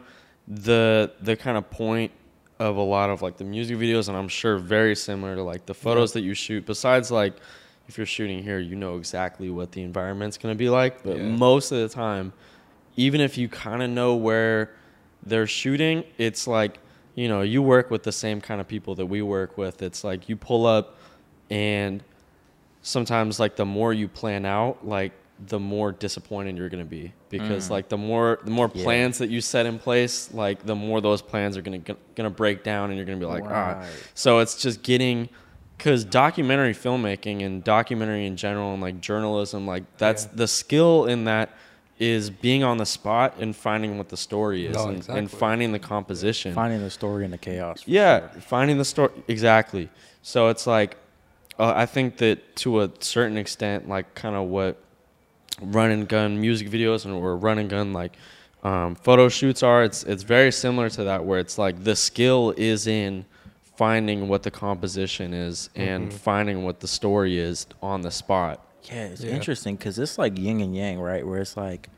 [0.49, 2.13] the the kind of point
[2.59, 5.67] of a lot of like the music videos, and I'm sure very similar to like
[5.67, 6.67] the photos that you shoot.
[6.67, 7.35] Besides, like
[7.89, 11.03] if you're shooting here, you know exactly what the environment's gonna be like.
[11.03, 11.25] But Yeah.
[11.25, 12.33] most of the time,
[12.97, 14.71] even if you kind of know where
[15.25, 16.79] they're shooting, it's like
[17.21, 19.77] you know you work with the same kind of people that we work with.
[19.89, 20.87] It's like you pull up
[21.51, 22.03] and
[22.83, 25.13] sometimes like the more you plan out like
[25.49, 27.71] the more disappointed you're going to be because Mm.
[27.71, 28.85] like the more the more Yeah.
[28.85, 32.31] plans that you set in place like the more those plans are going to going
[32.31, 33.87] to break down and you're going to be like ah Right.
[34.15, 35.29] so it's just getting
[35.79, 40.31] cuz documentary filmmaking and documentary in general and like journalism like that's Yeah.
[40.37, 41.51] the skill in that
[42.01, 45.19] is being on the spot and finding what the story is No, and, exactly.
[45.19, 47.83] and finding the composition Finding the story in the chaos.
[47.87, 48.41] yeah, sure.
[48.41, 49.89] finding the story exactly.
[50.23, 50.97] So it's like,
[51.59, 54.79] uh, I think that to a certain extent, like kind of what
[55.61, 58.17] run and gun music videos and or run and gun like
[58.63, 59.85] um, photo shoots are.
[59.85, 63.25] It's it's very similar to that, where it's like the skill is in
[63.77, 66.13] finding what the composition is and Mhm.
[66.13, 68.61] finding what the story is on the spot.
[68.85, 69.33] Yeah, it's Yeah.
[69.33, 71.27] interesting because it's like yin and yang, right?
[71.27, 71.89] Where it's like,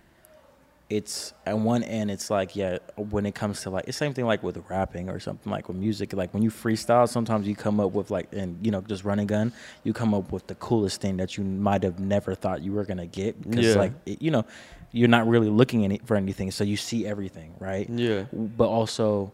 [0.90, 4.26] it's at one end, it's like, yeah, when it comes to like, it's same thing
[4.26, 6.12] like with rapping or something like with music.
[6.12, 9.26] Like when you freestyle, sometimes you come up with like, and you know, just running
[9.26, 9.52] gun,
[9.84, 12.84] you come up with the coolest thing that you might have never thought you were
[12.84, 13.74] gonna get because Yeah.
[13.80, 14.44] like, it, you know,
[14.90, 17.88] you're not really looking any, for anything, so you see everything, right?
[17.88, 18.24] Yeah.
[18.32, 19.32] but also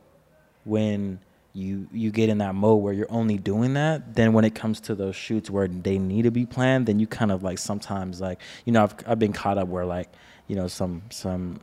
[0.65, 1.19] when
[1.59, 4.77] you you get in that mode where you're only doing that then when it comes
[4.81, 8.21] to those shoots where they need to be planned then you kind of like sometimes
[8.21, 10.09] like you know I've, I've been caught up where like
[10.47, 11.61] you know some some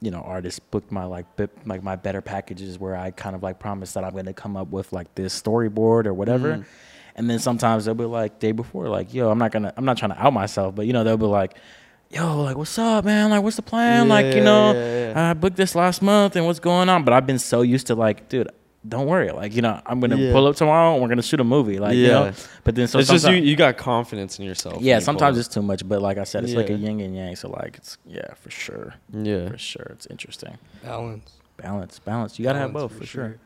[0.00, 3.42] you know artists booked my like bit, like my better packages where I kind of
[3.42, 6.64] like promise that I'm going to come up with like this storyboard or whatever Mhm.
[7.16, 9.84] and then sometimes they'll be like day before like yo I'm not going to I'm
[9.84, 11.56] not trying to out myself but you know they'll be like
[12.10, 15.30] yo like what's up man like what's the plan like you Yeah, know yeah, yeah.
[15.30, 17.04] I booked this last month and what's going on.
[17.04, 18.50] But I've been so used to like, dude,
[18.88, 19.30] don't worry.
[19.30, 20.32] Like, you know, I'm gonna Yeah.
[20.32, 21.78] pull up tomorrow and we're gonna shoot a movie.
[21.78, 22.24] Like, you know.
[22.26, 22.32] Yeah.
[22.64, 24.82] But then so it's just you, you got confidence in yourself.
[24.82, 25.86] yeah, you sometimes it's too much.
[25.88, 26.88] But like I said, it's like a Yeah.
[26.90, 27.36] yin and yang.
[27.36, 29.48] So like, it's yeah, for sure, yeah.
[29.48, 30.58] for sure, it's interesting.
[30.82, 31.30] balance.
[31.58, 32.38] Balance, balance.
[32.40, 33.36] You gotta have both for, sure.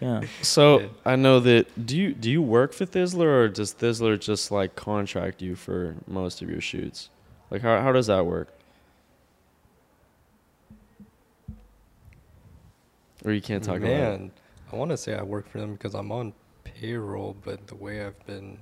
[0.00, 0.22] Yeah.
[0.42, 0.86] So Yeah.
[1.04, 4.76] I know that do you do you work for Thizzler or does Thizzler just like
[4.76, 7.10] contract you for most of your shoots?
[7.50, 8.48] Like how how does that work?
[13.26, 14.30] Or you can't talk about it.
[14.72, 16.32] I want to say I work for them because I'm on
[16.64, 18.58] payroll, but the way I've been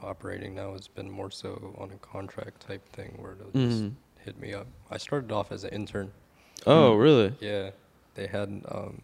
[0.00, 3.94] operating now has been more so on a contract type thing where they'll just Mhm.
[4.24, 4.66] hit me up.
[4.90, 6.12] I started off as an intern.
[6.66, 7.34] Oh, really?
[7.40, 7.70] Yeah,
[8.14, 9.02] they had um,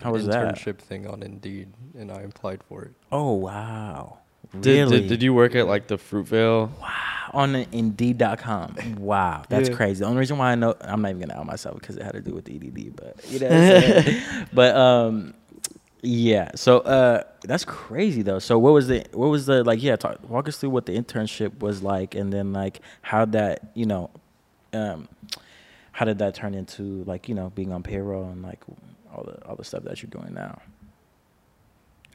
[0.00, 0.54] How an was that?
[0.54, 2.92] internship thing on Indeed, and I applied for it.
[3.12, 4.18] Oh wow.
[4.52, 5.00] Did, really?
[5.00, 6.70] did did you work at like the Fruitvale?
[6.80, 8.96] Wow, on the Indeed.com.
[8.98, 9.74] Wow, that's Yeah.
[9.76, 10.00] crazy.
[10.00, 12.12] The only reason why I know I'm not even gonna out myself because it had
[12.14, 14.22] to do with the EDD, but you know, what I'm saying?
[14.52, 15.34] but um,
[16.02, 16.50] yeah.
[16.56, 18.40] So uh, that's crazy though.
[18.40, 19.80] So what was the what was the like?
[19.82, 23.70] Yeah, talk, walk us through what the internship was like, and then like how that
[23.74, 24.10] you know,
[24.72, 25.06] um,
[25.92, 28.60] how did that turn into like you know being on payroll and like
[29.14, 30.60] all the all the stuff that you're doing now.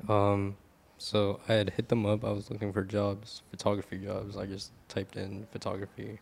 [0.09, 0.57] Um,
[0.97, 2.23] so I had hit them up.
[2.23, 4.37] I was looking for jobs, photography jobs.
[4.37, 6.19] I just typed in photography,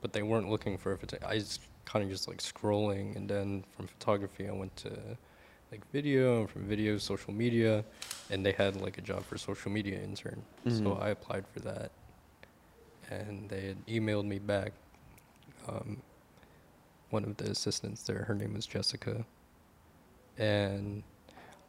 [0.00, 1.18] but they weren't looking for a photo.
[1.26, 4.90] I was kind of just like scrolling, and then from photography, I went to
[5.70, 7.84] like video, and from video, social media,
[8.30, 10.42] and they had like a job for social media intern.
[10.68, 11.02] So Mhm.
[11.02, 11.90] I applied for that,
[13.10, 14.72] and they had emailed me back.
[15.68, 16.02] Um,
[17.10, 19.24] one of the assistants there, her name was Jessica,
[20.38, 21.02] and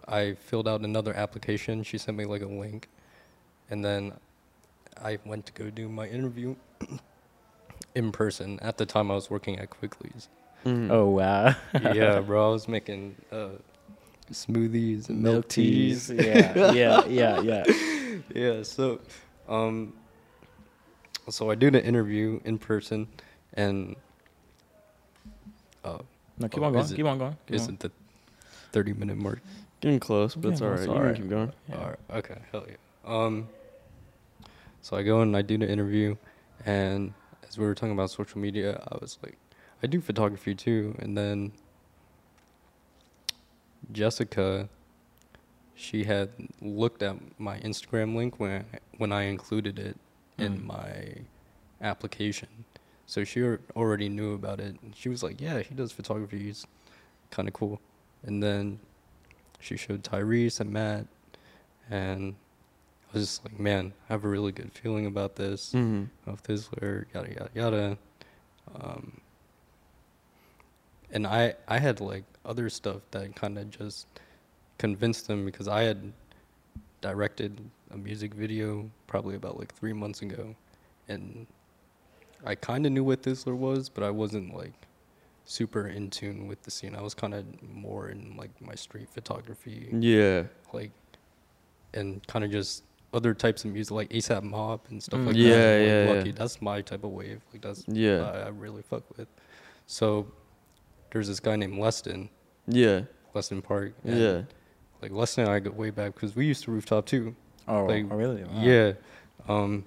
[0.07, 1.83] I filled out another application.
[1.83, 2.87] She sent me like a link,
[3.69, 4.13] and then
[5.01, 6.55] I went to go do my interview
[7.95, 8.59] in person.
[8.61, 10.29] At the time, I was working at Quickly's.
[10.65, 10.89] Mhm.
[10.91, 11.55] Oh wow.
[11.81, 13.49] yeah, bro, I was making uh,
[14.31, 16.09] smoothies and milk, teas.
[16.09, 17.65] yeah, yeah, yeah, yeah.
[18.33, 18.63] yeah.
[18.63, 18.99] So,
[19.49, 19.93] um,
[21.29, 23.07] so I do the interview in person,
[23.53, 23.95] and
[25.83, 25.99] uh,
[26.37, 26.85] No, keep Oh, on going.
[26.85, 27.37] is it- keep on going.
[27.47, 27.73] Keep is on.
[27.75, 27.91] it the
[28.71, 29.41] thirty minute mark?
[29.83, 30.79] Getting close, but Yeah, it's all right.
[30.79, 31.13] It's all right.
[31.13, 31.51] can keep going.
[31.67, 31.75] Yeah.
[31.75, 32.75] Alright, okay, hell yeah.
[33.03, 33.49] Um,
[34.81, 36.15] so I go and I do the interview,
[36.65, 37.13] and
[37.45, 39.37] as we were talking about social media, I was like,
[39.83, 41.51] I do photography too, and then
[43.91, 44.69] Jessica,
[45.75, 46.29] she had
[46.61, 49.97] looked at my Instagram link when I, when I included it
[50.37, 50.65] in Mm.
[50.65, 51.15] my
[51.81, 52.47] application,
[53.05, 53.43] so she
[53.75, 54.77] already knew about it.
[54.95, 56.39] She was like, "Yeah, he does photography.
[56.39, 56.65] He's
[57.31, 57.81] kind of cool."
[58.23, 58.79] And then
[59.63, 61.07] she showed Tyrese and Matt,
[61.89, 62.35] and
[63.09, 65.71] I was just like, man, I have a really good feeling about this.
[65.71, 67.97] hmm Of Thizzler, yada yada yada.
[68.75, 69.21] Um,
[71.11, 74.07] and I I had like other stuff that kind of just
[74.77, 76.11] convinced them because I had
[77.01, 77.59] directed
[77.91, 80.55] a music video probably about like three months ago,
[81.07, 81.47] and
[82.45, 84.73] I kind of knew what Thizzler was, but I wasn't like
[85.45, 86.95] super in tune with the scene.
[86.95, 90.43] I was kind of more in like my street photography Yeah.
[90.71, 90.91] like
[91.93, 95.27] and kind of just other types of music like ASAP Mob and stuff Mm.
[95.27, 95.79] like Yeah, that.
[95.79, 96.35] like yeah, Lucky, yeah.
[96.35, 97.41] that's my type of wave.
[97.51, 98.21] Like that's Yeah.
[98.23, 99.27] I, I really fuck with.
[99.85, 100.27] So
[101.11, 102.29] there's this guy named Leston,
[102.67, 103.01] Yeah.
[103.35, 103.93] Leston Park.
[104.03, 104.41] and, Yeah.
[105.01, 107.35] Like Leston and I go way back because we used to rooftop too.
[107.67, 108.43] Oh, like, oh, really?
[108.45, 108.61] Wow.
[108.61, 108.93] Yeah.
[109.47, 109.85] Um.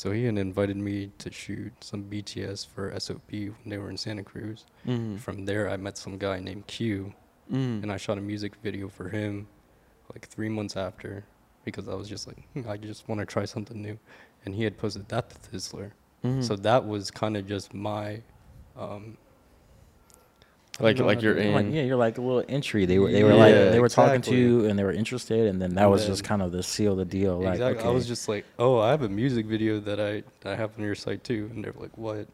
[0.00, 3.98] So he had invited me to shoot some BTS for SOP when they were in
[3.98, 4.64] Santa Cruz.
[4.86, 7.12] hmm From there, I met some guy named Q,
[7.50, 9.46] hmm and I shot a music video for him
[10.14, 11.22] like three months after
[11.66, 13.98] because I was just like, hmm, I just want to try something new.
[14.46, 15.90] And he had posted that to Thizzler.
[16.22, 18.22] hmm So that was kind of just my.
[18.78, 19.18] Um,
[20.84, 22.86] Like- don't know like you're to- You're like, yeah, you're like a little entry.
[22.86, 25.60] They were they were like they were talking to you and they were interested, and
[25.60, 27.38] then that And was just kind of the seal of the deal.
[27.40, 27.80] Like, exactly.
[27.80, 27.88] okay.
[27.88, 30.84] I was just like, oh, I have a music video that I, I have on
[30.84, 31.50] your site too.
[31.54, 32.26] And they're like, what?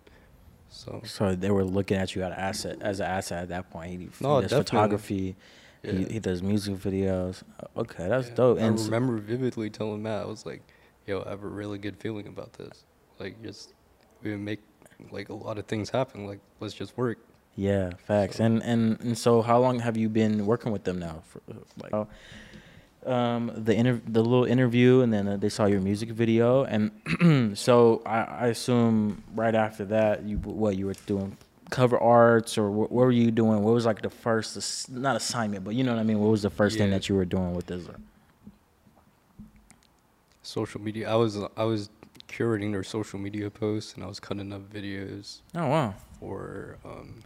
[0.68, 3.70] So, so they were looking at you as an asset as an asset at that
[3.70, 3.90] point.
[3.90, 5.36] He, he does photography.
[5.82, 6.08] He, yeah.
[6.08, 7.42] he does music videos.
[7.60, 8.34] Uh, Okay, that's Yeah.
[8.34, 8.58] dope.
[8.58, 10.62] I And s- remember vividly telling Matt, I was like,
[11.06, 12.84] yo, I have a really good feeling about this.
[13.20, 13.74] Like, just,
[14.22, 14.60] we would make
[15.12, 16.26] like a lot of things happen.
[16.26, 17.18] Like, let's just work.
[17.56, 18.36] Yeah, facts.
[18.36, 21.22] So- And and and so, how long have you been working with them now?
[21.28, 21.40] For,
[21.82, 22.06] like,
[23.06, 26.90] um, the inter- the little interview, and then uh, they saw your music video, and
[27.58, 31.36] so I, I assume right after that, you what you were doing
[31.70, 33.62] cover arts, or what, what were you doing?
[33.62, 36.18] What was like the first, not assignment, but you know what I mean?
[36.20, 37.86] What was the first thing that you were doing with this?
[40.42, 41.10] social media.
[41.10, 41.90] I was I was
[42.28, 47.22] curating their social media posts and I was cutting up videos Oh wow, for um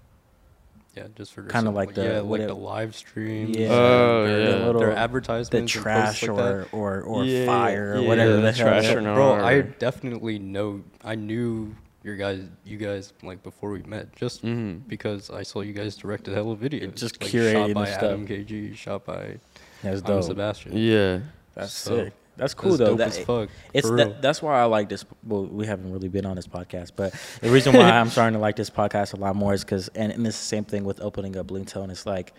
[0.97, 3.69] yeah just for their Kinda like the- yeah what like it- the live streams Yeah.
[3.71, 4.45] Oh, their, yeah.
[4.47, 6.69] their, The little- the advertisements the and posts trash like or, that.
[6.73, 8.67] or or Yeah, fire or yeah, whatever the the hell.
[8.69, 13.43] trash that- or no- bro I definitely know I knew your guys you guys like
[13.43, 17.31] before we met just hmm because I saw you guys directed hella videos just like,
[17.31, 18.03] curating shot by stuff.
[18.03, 19.37] Adam KG shot by
[19.85, 20.23] Adam.
[20.23, 21.21] Sebastian Yeah.
[21.55, 22.13] That's So, sick.
[22.41, 22.97] That's cool That's though.
[22.97, 25.05] That- fuck It's that, that's why I like this.
[25.25, 28.41] Well, we haven't really been on this podcast, but the reason why I'm starting to
[28.41, 31.01] like this podcast a lot more is because, and, and it's the same thing with
[31.03, 31.91] opening up Blinktone.
[31.91, 32.33] It's like,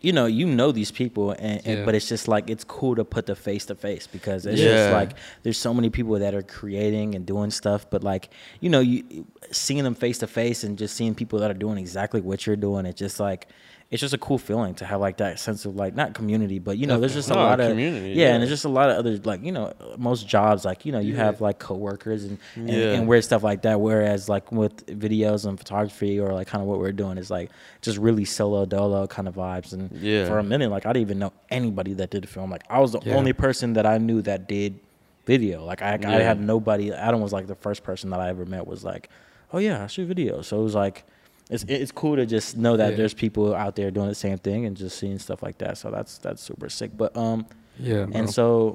[0.00, 1.84] you know, you know these people, and, and Yeah.
[1.84, 4.68] but it's just like it's cool to put the face to face because it's Yeah.
[4.68, 5.10] just like
[5.42, 9.26] there's so many people that are creating and doing stuff, but like you know, you
[9.50, 12.56] seeing them face to face and just seeing people that are doing exactly what you're
[12.56, 13.48] doing, it's just like.
[13.90, 16.76] It's just a cool feeling to have like that sense of like not community, but
[16.76, 18.90] you know, there's just a No, lot of community, yeah, and there's just a lot
[18.90, 21.24] of other like you know most jobs like you know you Yeah.
[21.24, 22.92] have like coworkers and, and, Yeah.
[22.92, 23.80] and weird stuff like that.
[23.80, 27.50] Whereas like with videos and photography or like kind of what we're doing is like
[27.80, 29.72] just really solo dolo kind of vibes.
[29.72, 30.26] And Yeah.
[30.26, 32.50] for a minute, like I didn't even know anybody that did film.
[32.50, 33.14] Like I was the Yeah.
[33.14, 34.78] only person that I knew that did
[35.24, 35.64] video.
[35.64, 36.92] Like I, I had nobody.
[36.92, 39.08] Adam was like the first person that I ever met was like,
[39.50, 40.42] oh yeah, I shoot video.
[40.42, 41.04] So it was like.
[41.50, 42.96] It's, it's cool to just know that Yeah.
[42.96, 45.78] there's people out there doing the same thing and just seeing stuff like that.
[45.78, 46.90] So that's that's super sick.
[46.96, 47.46] But um,
[47.78, 48.18] yeah bro.
[48.18, 48.74] and so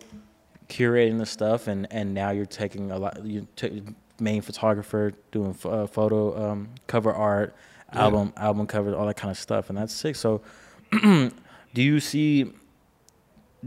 [0.70, 3.84] curating the stuff and and now you're taking a lot you t-
[4.20, 7.54] main photographer doing ph- uh, photo um, cover art,
[7.94, 8.02] Yeah.
[8.04, 10.16] album album covers, all that kind of stuff, and that's sick.
[10.16, 10.42] So,
[11.04, 11.32] do
[11.76, 12.52] you see?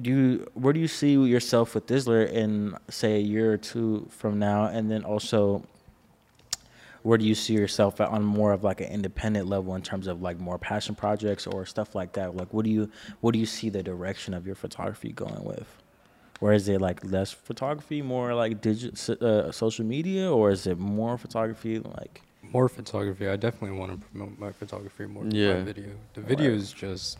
[0.00, 4.06] Do you where do you see yourself with Thizzler in say a year or two
[4.10, 5.64] from now, and then also
[7.06, 10.08] where do you see yourself at on more of like an independent level in terms
[10.08, 12.34] of like more passion projects or stuff like that?
[12.34, 12.90] Like, what do you
[13.20, 15.68] what do you see the direction of your photography going with?
[16.40, 20.78] Or is it like less photography, more like digital uh, social media, or is it
[20.80, 22.22] more photography like?
[22.42, 23.28] More photography.
[23.28, 25.54] I definitely want to promote my photography more than Yeah.
[25.54, 25.90] my video.
[26.14, 27.18] The video is just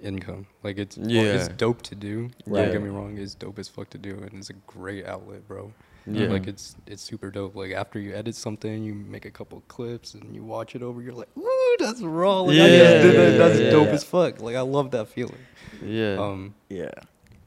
[0.00, 0.46] income.
[0.62, 1.34] Like it's well, Yeah.
[1.34, 2.30] it's dope to do.
[2.46, 2.62] Right.
[2.62, 5.48] Don't get me wrong, it's dope as fuck to do, and it's a great outlet,
[5.48, 5.72] bro.
[6.14, 6.28] Yeah.
[6.28, 7.54] Like it's it's super dope.
[7.54, 11.00] Like after you edit something, you make a couple clips and you watch it over.
[11.02, 12.40] You're like, ooh, that's raw.
[12.40, 13.32] Like, I just Yeah, did that.
[13.32, 13.70] yeah, That's yeah.
[13.70, 14.40] dope as fuck.
[14.40, 15.38] Like I love that feeling.
[15.84, 16.16] Yeah.
[16.18, 16.90] Um, Yeah,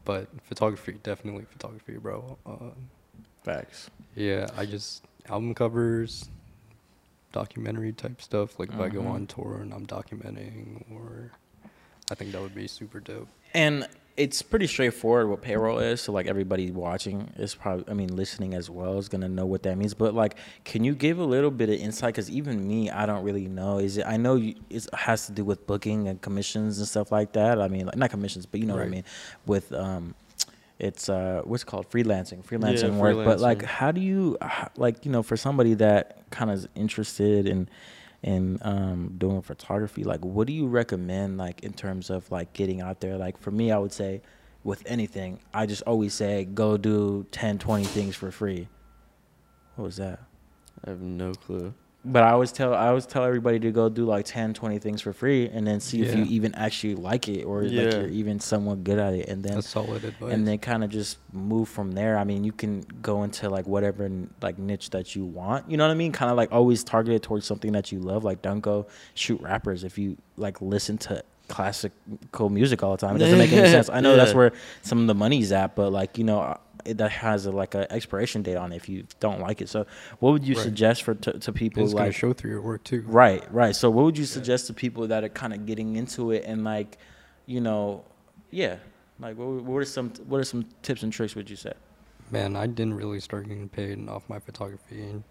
[0.05, 2.37] but photography, definitely photography, bro.
[2.45, 2.71] Uh,
[3.43, 3.89] facts.
[4.15, 6.29] yeah, I just album covers,
[7.31, 8.59] documentary type stuff.
[8.59, 9.11] Like if I go Mhm.
[9.11, 11.31] on tour and I'm documenting, or
[12.11, 13.27] I think that would be super dope.
[13.53, 16.01] And it's pretty straightforward what payroll is.
[16.01, 19.63] So like everybody watching is probably, I mean, listening as well is gonna know what
[19.63, 19.93] that means.
[19.93, 22.13] But like, can you give a little bit of insight?
[22.13, 23.79] Because even me, I don't really know.
[23.79, 24.05] Is it?
[24.05, 27.59] I know you, it has to do with booking and commissions and stuff like that.
[27.59, 29.03] I mean, like, not commissions, but you know what I mean.
[29.47, 30.13] With um,
[30.77, 33.25] it's uh, what's called freelancing, freelancing Yeah, work.
[33.25, 34.37] But like, how do you,
[34.75, 37.69] like, you know, for somebody that kind of is interested in
[38.23, 42.81] in um, doing photography, like what do you recommend, like in terms of like getting
[42.81, 43.17] out there?
[43.17, 44.21] Like for me, I would say
[44.63, 48.69] with anything, I just always say go do 10, 20 things for free.
[49.75, 50.21] What was that?
[50.85, 51.73] I have no clue.
[52.05, 55.01] But I always tell I always tell everybody to go do like 10, 20 things
[55.01, 58.41] for free, and then see if you even actually like it or like you're even
[58.41, 60.33] somewhat good at it, and then That's solid advice.
[60.33, 62.17] and then kind of just move from there.
[62.17, 64.09] I mean, you can go into like whatever
[64.41, 65.71] like niche that you want.
[65.71, 66.11] You know what I mean?
[66.11, 68.25] Kind of like always targeted towards something that you love.
[68.25, 73.15] Like don't go shoot rappers if you like listen to classical music all the time.
[73.15, 73.89] It doesn't make any sense.
[73.89, 76.57] I know that's where some of the money's at, but like you know.
[76.85, 79.69] It, that has a, like a expiration date on it if you don't like it.
[79.69, 79.85] So,
[80.19, 80.63] what would you Right.
[80.63, 83.03] suggest for to, to people it's gonna like show through your work too.
[83.07, 83.75] Right, right.
[83.75, 84.29] So what would you Yeah.
[84.37, 86.97] suggest to people that are kind of getting into it and like,
[87.45, 88.03] you know,
[88.51, 88.77] yeah,
[89.19, 91.73] like what, what are some what are some tips and tricks would you say?
[92.31, 95.01] Man, I didn't really start getting paid off my photography.
[95.03, 95.23] And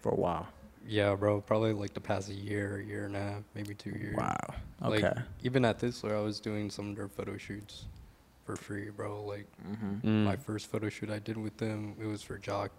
[0.00, 0.48] For a while.
[0.86, 4.16] yeah, bro, probably like the past year, year and a half, maybe two years.
[4.16, 4.36] Wow.
[4.80, 5.20] Like Okay.
[5.44, 7.86] even at this, where I was doing some of their photo shoots
[8.44, 9.24] for free, bro.
[9.24, 10.08] Like mm-hmm.
[10.08, 10.24] Mm.
[10.24, 12.70] my first photo shoot I did with them, it was for Jock,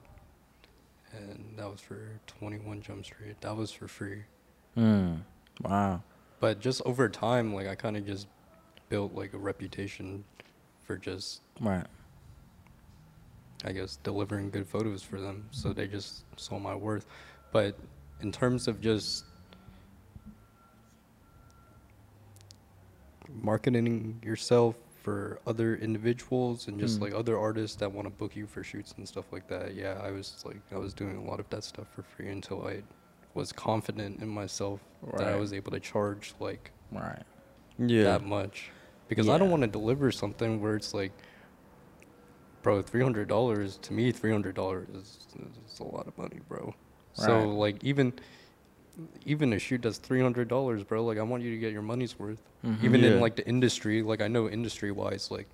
[1.11, 3.39] and that was for 21 Jump Street.
[3.41, 4.23] That was for free.
[4.77, 5.21] Mm.
[5.61, 6.01] Wow.
[6.39, 8.27] But just over time, like I kind of just
[8.89, 10.23] built like a reputation
[10.83, 11.85] for just, Right.
[13.65, 15.47] I guess, delivering good photos for them.
[15.51, 17.05] So they just saw my worth.
[17.53, 17.77] But
[18.19, 19.25] in terms of just
[23.41, 27.03] marketing yourself for other individuals and just Mm.
[27.03, 29.75] like other artists that want to book you for shoots and stuff like that.
[29.75, 32.65] Yeah, I was like I was doing a lot of that stuff for free until
[32.65, 32.83] I
[33.33, 34.79] was confident in myself
[35.17, 37.23] that I was able to charge like Right.
[37.77, 38.03] Yeah.
[38.05, 38.71] that much
[39.09, 41.11] because I don't want to deliver something where it's like
[42.61, 45.27] bro, $300 to me $300 is,
[45.69, 46.73] is a lot of money, bro.
[47.13, 48.13] So like even
[49.25, 51.03] even a shoot that's three hundred dollars, bro.
[51.03, 52.39] Like I want you to get your money's worth.
[52.63, 52.83] Mhm.
[52.83, 53.11] Even Yeah.
[53.11, 55.47] in like the industry, like I know industry wise, like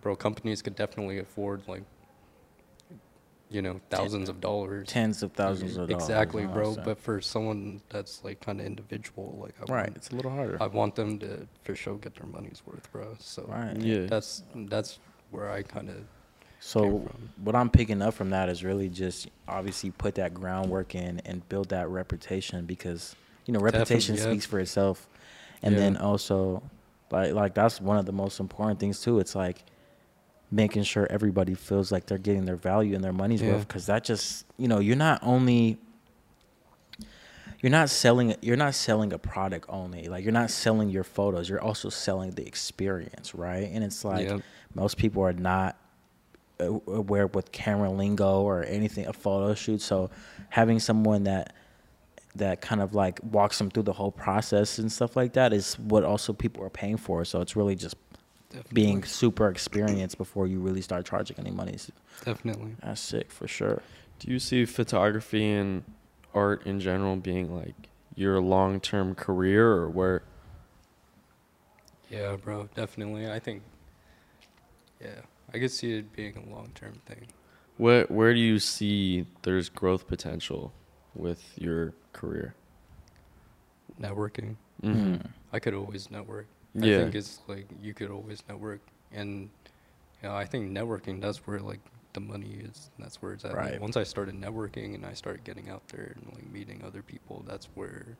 [0.00, 1.82] bro, companies could definitely afford like
[3.50, 4.88] you know thousands of dollars.
[4.88, 6.02] Tens of thousands of dollars.
[6.02, 6.74] exactly, bro.
[6.76, 10.30] But for someone that's like kind of individual, like I right, want, it's a little
[10.30, 10.58] harder.
[10.60, 13.16] I want them to for sure get their money's worth, bro.
[13.18, 13.76] So right.
[13.80, 14.06] Yeah.
[14.06, 14.98] that's that's
[15.30, 15.96] where I kind of
[16.60, 17.08] So
[17.42, 21.48] what I'm picking up from that is really just obviously put that groundwork in and
[21.48, 23.14] build that reputation because
[23.46, 24.36] you know reputation Definitely, yeah.
[24.42, 25.08] speaks for itself,
[25.62, 26.62] and then also
[27.10, 29.18] like like that's one of the most important things too.
[29.20, 29.64] It's like
[30.50, 33.52] making sure everybody feels like they're getting their value and their money's Yeah.
[33.52, 35.78] worth because that just you know you're not only
[37.60, 40.08] you're not selling you're not selling a product only.
[40.08, 41.48] Like you're not selling your photos.
[41.48, 43.68] You're also selling the experience right?
[43.72, 44.28] And it's like
[44.74, 45.76] most people are not
[46.60, 50.10] Uh, aware with camera lingo or anything a photo shoot so
[50.48, 51.54] having someone that
[52.34, 55.78] that kind of like walks them through the whole process and stuff like that is
[55.78, 57.96] what also people are paying for so it's really just
[58.72, 61.76] being super experienced before you really start charging any money
[62.24, 62.74] definitely.
[62.82, 63.82] that's sick for sure
[64.18, 65.84] Do you see photography and
[66.34, 70.22] art in general being like your long term career or where?
[72.10, 73.30] Yeah, bro, definitely.
[73.30, 73.62] I think,
[75.00, 75.20] yeah,
[75.52, 77.26] I could see it being a long term thing.
[77.76, 80.72] Where where do you see there's growth potential
[81.14, 82.54] with your career?
[84.00, 84.56] Networking.
[84.82, 85.14] Mm-hmm.
[85.14, 85.26] Hmm.
[85.52, 86.46] I could always network.
[86.74, 86.96] Yeah.
[86.96, 88.80] I think it's like you could always network,
[89.12, 89.48] and
[90.22, 91.80] you know, I think networking that's where like
[92.12, 92.90] the money is.
[92.98, 93.52] That's where it's at.
[93.52, 93.80] Like, Right.
[93.80, 97.44] once I started networking and I started getting out there and like meeting other people,
[97.46, 98.16] that's where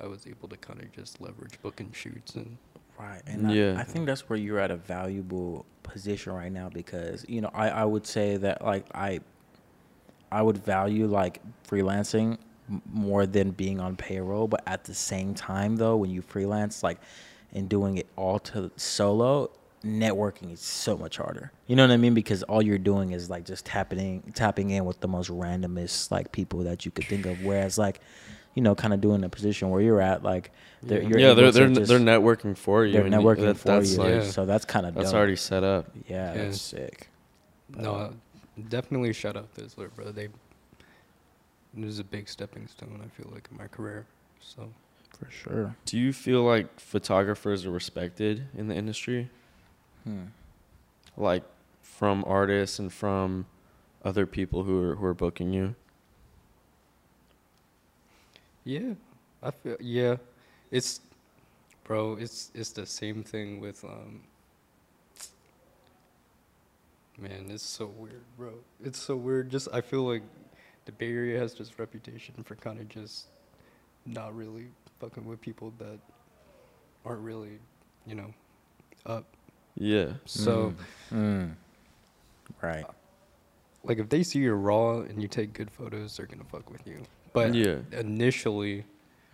[0.00, 2.56] I was able to kind of just leverage booking shoots and
[2.98, 3.22] Right.
[3.26, 3.74] And Yeah.
[3.76, 7.50] I, I think that's where you're at a valuable position right now because, you know,
[7.54, 9.20] I, I would say that like I
[10.30, 12.38] I would value like freelancing
[12.92, 16.98] more than being on payroll, but at the same time though, when you freelance like
[17.54, 19.50] and doing it all to solo,
[19.82, 21.50] networking is so much harder.
[21.66, 22.12] You know what I mean?
[22.12, 26.30] Because all you're doing is like just tapping tapping in with the most randomest like
[26.32, 27.42] people that you could think of.
[27.44, 28.00] Whereas like,
[28.58, 30.50] you know, kind of doing a position where you're at, like
[30.82, 31.08] they're, Yeah.
[31.08, 32.94] you're yeah, they're they're just- they're networking for you.
[32.94, 33.98] they're and you- networking that- for that's you.
[33.98, 34.22] Like, Yeah.
[34.24, 35.16] So that's kind of That's dope.
[35.18, 35.86] already set up.
[36.08, 36.42] yeah, Yeah.
[36.42, 37.08] that's sick.
[37.68, 38.12] no, Uh, uh,
[38.68, 40.10] definitely shout out Thizzler, bro.
[40.10, 43.00] They it was a big stepping stone.
[43.04, 44.06] I feel like in my career.
[44.40, 44.70] So
[45.16, 45.76] for sure.
[45.84, 49.30] Do you feel like photographers are respected in the industry?
[50.02, 50.24] Hmm.
[51.16, 51.44] Like
[51.82, 53.46] from artists and from
[54.04, 55.76] other people who are who are booking you?
[58.68, 58.92] Yeah,
[59.42, 60.16] I feel yeah.
[60.70, 61.00] It's
[61.84, 64.20] bro, it's it's the same thing with um
[67.18, 68.52] Man, it's so weird, bro.
[68.84, 69.48] It's so weird.
[69.48, 70.22] Just I feel like
[70.84, 73.28] the Bay Area has this reputation for kind of just
[74.04, 74.66] not really
[75.00, 75.98] fucking with people that
[77.06, 77.58] aren't really,
[78.06, 78.34] you know,
[79.06, 79.24] up.
[79.76, 80.12] Yeah.
[80.26, 80.74] So,
[81.10, 81.54] Mm.
[82.62, 82.84] Right.
[83.82, 86.86] like, if they see you're raw and you take good photos, they're gonna fuck with
[86.86, 87.02] you.
[87.32, 87.78] But Yeah.
[87.92, 88.84] initially,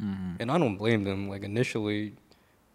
[0.03, 0.36] Mhm.
[0.40, 1.28] and I don't blame them.
[1.28, 2.14] Like initially,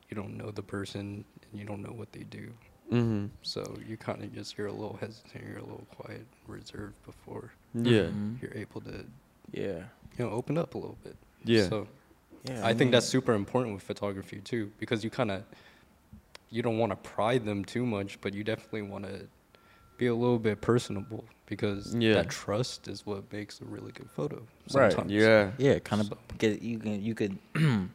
[0.10, 2.52] you don't know the person and you don't know what they do,
[2.92, 3.28] Mm-hmm.
[3.44, 7.52] so you kind of just you're a little hesitant, you're a little quiet, reserved before
[7.76, 8.04] Yeah.
[8.10, 8.42] Mhm.
[8.42, 9.06] you're able to
[9.52, 9.84] Yeah.
[10.18, 11.16] you know open up a little bit.
[11.44, 11.68] Yeah.
[11.70, 11.88] So
[12.46, 12.66] Yeah.
[12.66, 15.44] I think that's super important with photography too, because you kind of
[16.52, 19.28] you don't want to pry them too much, but you definitely want to
[20.00, 22.14] be a little bit personable because Yeah.
[22.14, 24.42] that trust is what makes a really good photo.
[24.74, 25.52] Right, Yeah.
[25.58, 27.38] Yeah, kind of So- get you can you could.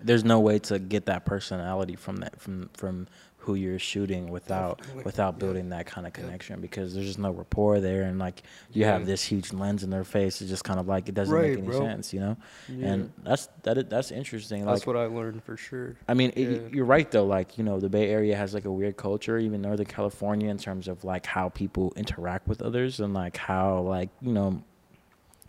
[0.00, 3.08] there's no way to get that personality from that from from
[3.46, 5.38] who you're shooting without without yeah.
[5.38, 6.24] building that kind of Yeah.
[6.24, 8.42] connection because there's just no rapport there and like
[8.72, 8.92] you Yeah.
[8.92, 11.50] have this huge lens in their face it's just kind of like it doesn't Right,
[11.50, 11.78] make any bro.
[11.80, 12.36] sense you know
[12.68, 12.86] Yeah.
[12.92, 15.94] and that's that that's interesting like That's what I learned for sure.
[16.08, 17.24] I mean, it, you're right though.
[17.26, 20.58] Like you know, the Bay Area has like a weird culture, even Northern California, in
[20.58, 24.62] terms of like how people interact with others and like how like you know,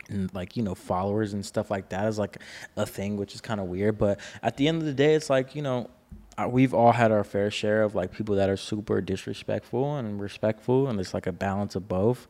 [0.08, 2.38] and like you know, followers and stuff like that is like
[2.76, 3.98] a thing, which is kind of weird.
[3.98, 5.88] But at the end of the day, it's like you know,
[6.46, 10.88] we've all had our fair share of like people that are super disrespectful and respectful,
[10.88, 12.28] and it's like a balance of both.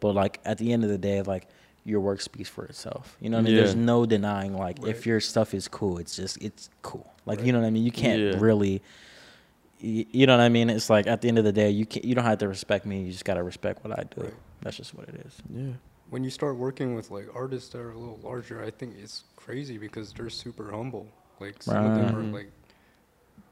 [0.00, 1.48] But like at the end of the day, like
[1.84, 3.16] your work speaks for itself.
[3.20, 3.54] You know what I mean?
[3.54, 3.62] Yeah.
[3.62, 4.88] There's no denying like Right.
[4.90, 7.10] if your stuff is cool, it's just it's cool.
[7.24, 7.46] Like Right.
[7.46, 7.84] you know what I mean?
[7.84, 8.34] You can't Yeah.
[8.38, 8.82] really
[9.78, 10.70] you know what I mean?
[10.70, 12.48] It's like at the end of the day, you can not you don't have to
[12.48, 13.02] respect me.
[13.04, 14.22] You just gotta respect what I do.
[14.22, 14.34] Right.
[14.62, 15.36] That's just what it is.
[15.54, 15.72] Yeah.
[16.08, 19.24] when you start working with like artists that are a little larger, I think it's
[19.34, 21.08] crazy because they're super humble.
[21.40, 22.50] Like some of them are like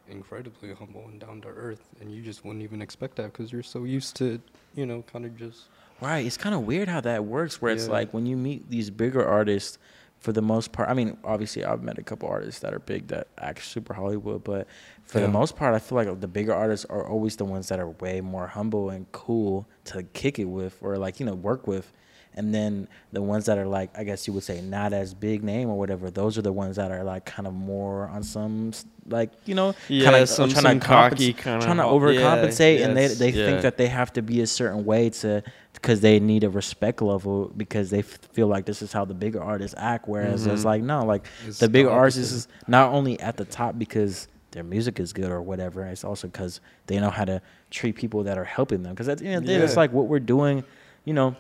[0.09, 3.63] incredibly humble and down to earth, and you just wouldn't even expect that because you're
[3.63, 4.41] so used to,
[4.75, 5.63] you know, kind of just
[6.01, 6.27] Right.
[6.27, 7.63] It's kind of weird how that works.
[7.63, 9.79] Where it's like when you meet these bigger artists,
[10.25, 10.89] for the most part.
[10.89, 14.43] I mean, obviously, I've met a couple artists that are big that act super Hollywood,
[14.43, 14.67] but
[15.03, 15.27] for Yeah.
[15.27, 17.91] the most part, I feel like the bigger artists are always the ones that are
[17.91, 21.93] way more humble and cool to kick it with, or like you know work with.
[22.37, 25.45] And then the ones that are like, I guess you would say, not as big
[25.45, 26.11] name or whatever.
[26.11, 28.73] Those are the ones that are like kind of more on some
[29.09, 32.21] like you know, Yeah, kinda, some- trying some to cocky kinda trying to ho- yeah,
[32.21, 33.47] overcompensate, and they they yeah.
[33.47, 35.43] think that they have to be a certain way to
[35.75, 39.15] because they need a respect level because they f- feel like this is how the
[39.15, 40.09] bigger artists act.
[40.09, 40.65] Whereas it's Mhm.
[40.65, 44.65] like no, like It's the bigger artists is not only at the top because their
[44.65, 45.85] music is good or whatever.
[45.85, 48.93] It's also because they know how to treat people that are helping them.
[48.95, 50.65] Because at the end of the day, it's like what we're doing.
[51.05, 51.37] You know,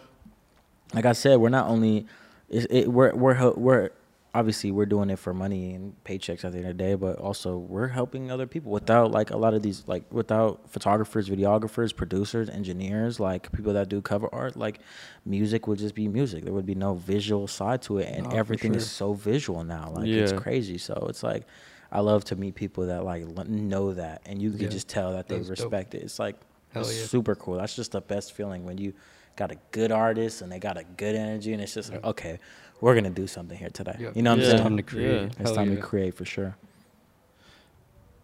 [0.95, 2.07] like I said, we're not only
[2.49, 3.91] it, it, we're we're we're
[4.35, 7.17] obviously we're doing it for money and paychecks at the end of the day, but
[7.19, 11.95] also we're helping other people without like a lot of these like without photographers, videographers,
[11.95, 14.81] producers, engineers, like people that do cover art, like
[15.25, 16.45] music would just be music.
[16.45, 19.63] There would be no visual side to it, and oh, for everything is so visual
[19.65, 19.91] now.
[19.95, 20.79] Like it's crazy.
[20.79, 21.45] So it's like
[21.93, 24.69] I love to meet people that like know that, and you can Yeah.
[24.69, 25.59] just tell that they That's dope.
[25.59, 26.03] respect it.
[26.03, 26.37] It's like
[26.75, 27.07] it's yeah.
[27.07, 27.55] super cool.
[27.59, 28.95] That's just the best feeling when you
[29.37, 32.39] got a good artist and they got a good energy, and it's just like, okay,
[32.81, 33.97] we're gonna do something here today.
[33.99, 34.11] Yeah.
[34.15, 34.45] You know what Yeah.
[34.45, 34.63] I'm It's saying?
[34.63, 35.21] time to create.
[35.21, 35.27] Yeah.
[35.27, 35.77] It's Hell time yeah.
[35.77, 36.57] to create for sure.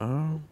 [0.00, 0.44] Um,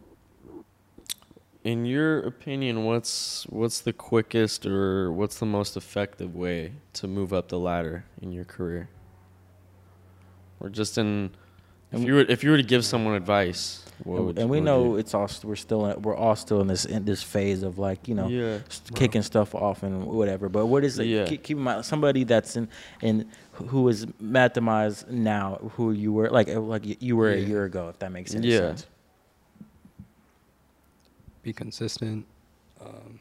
[1.63, 7.33] in your opinion, what's what's the quickest or what's the most effective way to move
[7.33, 8.89] up the ladder in your career?
[10.59, 11.31] Or just in
[11.91, 14.57] if you were if you were to give someone advice, what and, would and we
[14.57, 17.23] what know would it's all we're still in, we're all still in this in this
[17.23, 18.59] phase of like you know yeah.
[18.69, 20.49] s- kicking stuff off and whatever.
[20.49, 21.05] But what is it?
[21.07, 21.25] Yeah.
[21.25, 22.67] Keep, keep in mind somebody that's in
[23.01, 27.65] in who is Matt Demise now, who you were like like you were a year
[27.65, 28.59] ago, if that makes any Yeah.
[28.59, 28.85] sense.
[31.41, 32.25] Be consistent.
[32.81, 33.19] Um,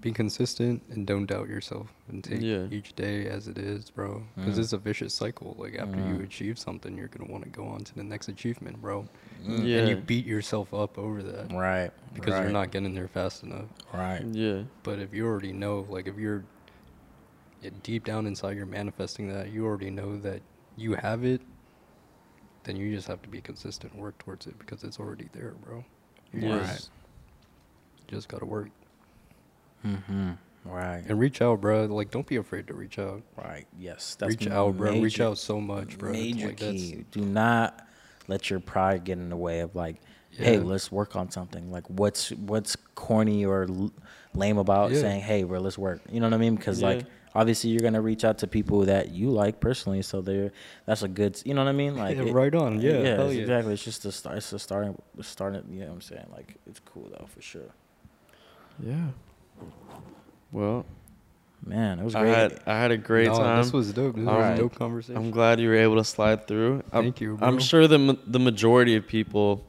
[0.00, 2.68] be consistent and don't doubt yourself and take Yeah.
[2.70, 4.22] each day as it is, bro.
[4.36, 4.60] Because Mm.
[4.62, 5.56] it's a vicious cycle.
[5.58, 6.18] Like after Mm.
[6.18, 9.08] you achieve something, you're gonna want to go on to the next achievement, bro.
[9.44, 9.66] Mm.
[9.66, 9.78] Yeah.
[9.78, 11.90] And you beat yourself up over that Right.
[12.14, 13.66] because right, you're not getting there fast enough.
[13.92, 14.24] right.
[14.24, 14.62] Yeah.
[14.84, 16.44] But if you already know, like if you're
[17.60, 20.42] yeah, deep down inside, you're manifesting that, you already know that
[20.76, 21.40] you have it,
[22.62, 25.54] then you just have to be consistent and work towards it because it's already there,
[25.64, 25.84] bro.
[26.32, 26.58] You Yeah.
[26.60, 26.90] just,
[28.06, 28.68] just gotta work
[29.86, 30.32] Mm-hmm.
[30.64, 31.02] Right.
[31.08, 31.86] and reach out, bro.
[31.86, 33.22] Like, don't be afraid to reach out.
[33.36, 33.66] Right.
[33.78, 34.16] Yes.
[34.18, 34.92] That's reach out, bro.
[35.00, 36.12] Reach out so much, bro.
[36.12, 37.04] Major like, key.
[37.10, 37.86] Do not
[38.26, 39.96] let your pride get in the way of like,
[40.30, 41.70] hey, let's work on something.
[41.72, 43.66] Like, what's what's corny or
[44.34, 45.00] lame about Yeah.
[45.00, 46.00] saying, hey, bro, let's work.
[46.10, 46.56] You know what I mean?
[46.56, 50.02] Because like, obviously, you're gonna reach out to people that you like personally.
[50.02, 50.52] So they're
[50.84, 51.40] that's a good.
[51.46, 51.96] You know what I mean?
[51.96, 52.80] Like, Yeah, it- right on.
[52.82, 53.40] Yeah, yeah, it's yeah.
[53.40, 53.72] exactly.
[53.72, 54.36] It's just a start.
[54.36, 55.00] It's a starting.
[55.22, 55.64] Starting.
[55.70, 56.26] You know what I'm saying?
[56.30, 57.70] Like, it's cool though for sure.
[58.80, 59.06] Yeah.
[60.52, 60.84] Well,
[61.66, 62.34] Man, it was I great.
[62.34, 63.62] had I had a great No, time.
[63.62, 64.16] This was dope.
[64.16, 64.54] This All was right.
[64.54, 65.16] a dope conversation.
[65.16, 66.82] I'm glad you were able to slide through.
[66.92, 69.64] I'm, Thank you, I'm sure the ma- the majority of people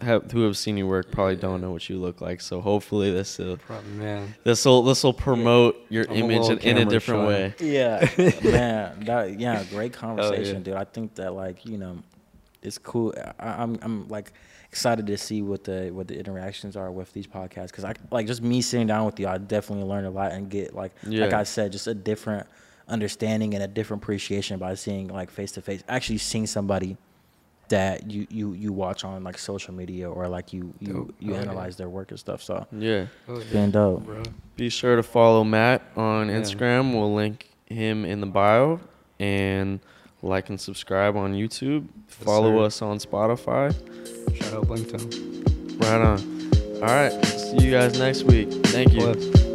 [0.00, 2.40] have who have seen you work probably don't know what you look like.
[2.40, 3.58] So hopefully this will
[4.42, 7.26] this will this will promote your I'm image little in, in a different shy.
[7.28, 7.54] way.
[7.60, 9.04] Oh, yeah, man.
[9.04, 10.62] That yeah, great conversation, yeah.
[10.62, 10.74] dude.
[10.74, 11.98] I think that like you know,
[12.62, 13.14] it's cool.
[13.38, 14.32] I, I'm I'm like
[14.72, 18.26] excited to see what the what the interactions are with these podcasts because I like
[18.26, 19.28] just me sitting down with you.
[19.28, 22.46] I definitely learn a lot and get like like I said, just a different
[22.88, 25.82] understanding and a different appreciation by seeing like face to face.
[25.88, 26.96] Actually, seeing somebody
[27.68, 31.14] that you you you watch on like social media or like you you Dope.
[31.20, 31.42] you Oh, yeah.
[31.42, 32.42] analyze their work and stuff.
[32.42, 33.06] So Yeah.
[33.28, 34.04] Oh, it's yeah, been dope.
[34.06, 34.22] bro.
[34.56, 36.36] Be sure to follow Matt on Yeah.
[36.40, 36.92] Instagram.
[36.94, 38.80] We'll link him in the bio
[39.20, 39.80] and
[40.22, 41.88] like and subscribe on YouTube.
[42.08, 42.64] Follow sir.
[42.66, 43.74] us on Spotify.
[44.34, 45.80] Shout out Blinktone.
[45.80, 46.82] Right on.
[46.82, 47.24] All right.
[47.24, 48.50] See you guys next week.
[48.66, 49.00] Thank you.
[49.00, 49.51] Bless.